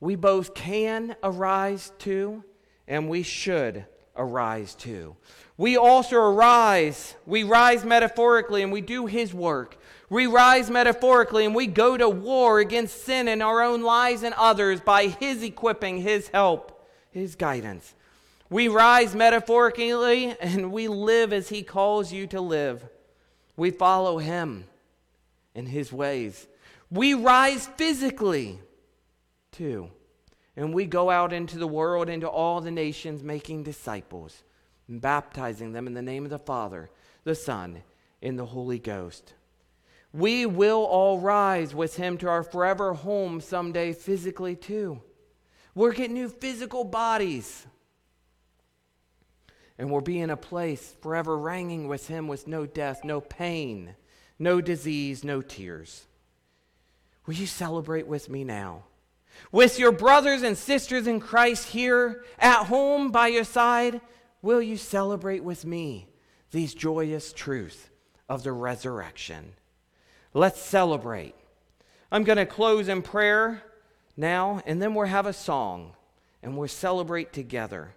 we 0.00 0.14
both 0.14 0.54
can 0.54 1.16
arise 1.22 1.92
too, 1.98 2.44
and 2.86 3.08
we 3.08 3.22
should 3.22 3.86
arise 4.16 4.74
too. 4.74 5.16
We 5.56 5.76
also 5.76 6.16
arise. 6.16 7.14
We 7.24 7.42
rise 7.42 7.84
metaphorically 7.84 8.62
and 8.62 8.72
we 8.72 8.80
do 8.80 9.06
His 9.06 9.32
work. 9.32 9.78
We 10.08 10.26
rise 10.26 10.70
metaphorically 10.70 11.44
and 11.44 11.54
we 11.54 11.66
go 11.66 11.96
to 11.96 12.08
war 12.08 12.60
against 12.60 13.04
sin 13.04 13.26
in 13.26 13.42
our 13.42 13.62
own 13.62 13.82
lives 13.82 14.22
and 14.22 14.34
others 14.34 14.80
by 14.80 15.08
His 15.08 15.42
equipping, 15.42 15.98
His 15.98 16.28
help, 16.28 16.86
His 17.10 17.34
guidance. 17.34 17.94
We 18.48 18.68
rise 18.68 19.14
metaphorically 19.14 20.36
and 20.40 20.70
we 20.70 20.86
live 20.86 21.32
as 21.32 21.48
He 21.48 21.62
calls 21.62 22.12
you 22.12 22.28
to 22.28 22.40
live. 22.40 22.88
We 23.56 23.70
follow 23.70 24.18
Him 24.18 24.66
in 25.54 25.66
His 25.66 25.92
ways. 25.92 26.46
We 26.90 27.14
rise 27.14 27.66
physically 27.76 28.60
too. 29.50 29.90
And 30.56 30.72
we 30.72 30.86
go 30.86 31.10
out 31.10 31.32
into 31.32 31.58
the 31.58 31.66
world, 31.66 32.08
into 32.08 32.28
all 32.28 32.60
the 32.60 32.70
nations, 32.70 33.22
making 33.22 33.64
disciples 33.64 34.44
and 34.88 35.00
baptizing 35.00 35.72
them 35.72 35.86
in 35.86 35.94
the 35.94 36.00
name 36.00 36.24
of 36.24 36.30
the 36.30 36.38
Father, 36.38 36.90
the 37.24 37.34
Son, 37.34 37.82
and 38.22 38.38
the 38.38 38.46
Holy 38.46 38.78
Ghost. 38.78 39.34
We 40.16 40.46
will 40.46 40.82
all 40.82 41.20
rise 41.20 41.74
with 41.74 41.96
Him 41.96 42.16
to 42.18 42.28
our 42.28 42.42
forever 42.42 42.94
home 42.94 43.42
someday 43.42 43.92
physically 43.92 44.56
too. 44.56 45.02
We're 45.74 45.92
getting 45.92 46.14
new 46.14 46.30
physical 46.30 46.84
bodies 46.84 47.66
and 49.76 49.90
we'll 49.90 50.00
be 50.00 50.18
in 50.18 50.30
a 50.30 50.36
place 50.38 50.96
forever 51.02 51.36
reigning 51.36 51.86
with 51.86 52.08
Him 52.08 52.28
with 52.28 52.46
no 52.46 52.64
death, 52.64 53.04
no 53.04 53.20
pain, 53.20 53.94
no 54.38 54.62
disease, 54.62 55.22
no 55.22 55.42
tears. 55.42 56.06
Will 57.26 57.34
you 57.34 57.46
celebrate 57.46 58.06
with 58.06 58.30
me 58.30 58.42
now? 58.42 58.84
With 59.52 59.78
your 59.78 59.92
brothers 59.92 60.42
and 60.42 60.56
sisters 60.56 61.06
in 61.06 61.20
Christ 61.20 61.68
here 61.68 62.24
at 62.38 62.64
home 62.64 63.10
by 63.10 63.26
your 63.26 63.44
side, 63.44 64.00
will 64.40 64.62
you 64.62 64.78
celebrate 64.78 65.44
with 65.44 65.66
me 65.66 66.08
these 66.52 66.72
joyous 66.72 67.34
truths 67.34 67.90
of 68.30 68.44
the 68.44 68.52
resurrection? 68.52 69.52
Let's 70.36 70.60
celebrate. 70.60 71.34
I'm 72.12 72.22
going 72.22 72.36
to 72.36 72.44
close 72.44 72.88
in 72.88 73.00
prayer 73.00 73.62
now, 74.18 74.60
and 74.66 74.82
then 74.82 74.92
we'll 74.92 75.06
have 75.06 75.24
a 75.24 75.32
song 75.32 75.94
and 76.42 76.58
we'll 76.58 76.68
celebrate 76.68 77.32
together. 77.32 77.94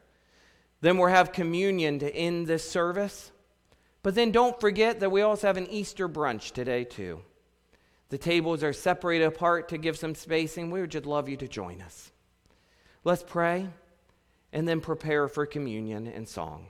Then 0.79 0.97
we'll 0.97 1.09
have 1.09 1.33
communion 1.33 1.99
to 1.99 2.15
end 2.15 2.47
this 2.47 2.71
service. 2.71 3.33
But 4.03 4.15
then 4.15 4.31
don't 4.31 4.57
forget 4.57 5.01
that 5.01 5.11
we 5.11 5.21
also 5.21 5.47
have 5.47 5.57
an 5.57 5.67
Easter 5.69 6.07
brunch 6.07 6.53
today, 6.53 6.85
too. 6.85 7.19
The 8.07 8.17
tables 8.17 8.63
are 8.63 8.71
separated 8.71 9.25
apart 9.25 9.67
to 9.69 9.77
give 9.77 9.97
some 9.97 10.15
spacing. 10.15 10.71
We 10.71 10.79
would 10.79 10.91
just 10.91 11.05
love 11.05 11.27
you 11.27 11.35
to 11.35 11.47
join 11.49 11.81
us. 11.81 12.13
Let's 13.03 13.21
pray 13.21 13.67
and 14.53 14.65
then 14.65 14.79
prepare 14.79 15.27
for 15.27 15.45
communion 15.45 16.07
and 16.07 16.25
song. 16.25 16.67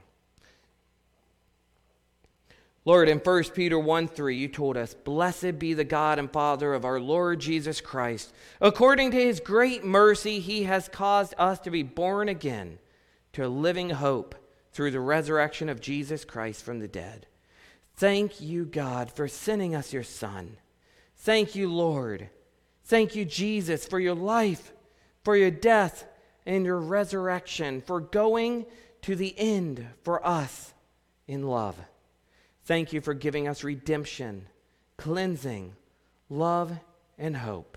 Lord, 2.86 3.10
in 3.10 3.18
1 3.18 3.44
Peter 3.54 3.78
1 3.78 4.08
3, 4.08 4.36
you 4.36 4.48
told 4.48 4.76
us, 4.76 4.94
Blessed 4.94 5.58
be 5.58 5.74
the 5.74 5.84
God 5.84 6.18
and 6.18 6.32
Father 6.32 6.72
of 6.72 6.84
our 6.84 6.98
Lord 6.98 7.38
Jesus 7.38 7.80
Christ. 7.80 8.32
According 8.60 9.10
to 9.10 9.22
his 9.22 9.38
great 9.38 9.84
mercy, 9.84 10.40
he 10.40 10.64
has 10.64 10.88
caused 10.88 11.34
us 11.36 11.58
to 11.60 11.70
be 11.70 11.82
born 11.82 12.28
again 12.28 12.78
to 13.34 13.46
a 13.46 13.48
living 13.48 13.90
hope 13.90 14.34
through 14.72 14.92
the 14.92 15.00
resurrection 15.00 15.68
of 15.68 15.80
Jesus 15.80 16.24
Christ 16.24 16.64
from 16.64 16.78
the 16.78 16.88
dead. 16.88 17.26
Thank 17.96 18.40
you, 18.40 18.64
God, 18.64 19.10
for 19.12 19.28
sending 19.28 19.74
us 19.74 19.92
your 19.92 20.02
Son. 20.02 20.56
Thank 21.18 21.54
you, 21.54 21.70
Lord. 21.70 22.30
Thank 22.84 23.14
you, 23.14 23.26
Jesus, 23.26 23.86
for 23.86 24.00
your 24.00 24.14
life, 24.14 24.72
for 25.22 25.36
your 25.36 25.50
death, 25.50 26.06
and 26.46 26.64
your 26.64 26.78
resurrection, 26.78 27.82
for 27.82 28.00
going 28.00 28.64
to 29.02 29.14
the 29.14 29.38
end 29.38 29.86
for 30.02 30.26
us 30.26 30.72
in 31.26 31.46
love. 31.46 31.76
Thank 32.70 32.92
you 32.92 33.00
for 33.00 33.14
giving 33.14 33.48
us 33.48 33.64
redemption, 33.64 34.46
cleansing, 34.96 35.74
love, 36.28 36.78
and 37.18 37.36
hope. 37.36 37.76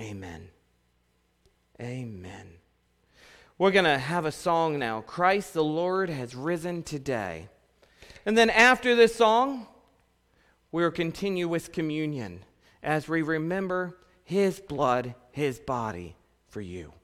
Amen. 0.00 0.48
Amen. 1.78 2.46
We're 3.58 3.72
going 3.72 3.84
to 3.84 3.98
have 3.98 4.24
a 4.24 4.32
song 4.32 4.78
now 4.78 5.02
Christ 5.02 5.52
the 5.52 5.62
Lord 5.62 6.08
has 6.08 6.34
risen 6.34 6.82
today. 6.82 7.48
And 8.24 8.38
then 8.38 8.48
after 8.48 8.96
this 8.96 9.14
song, 9.14 9.66
we'll 10.72 10.90
continue 10.90 11.46
with 11.46 11.70
communion. 11.70 12.46
as 12.82 13.06
we 13.06 13.20
remember 13.20 13.98
his 14.24 14.60
blood, 14.60 15.14
his 15.30 15.60
body 15.60 16.16
for 16.48 16.62
you. 16.62 16.94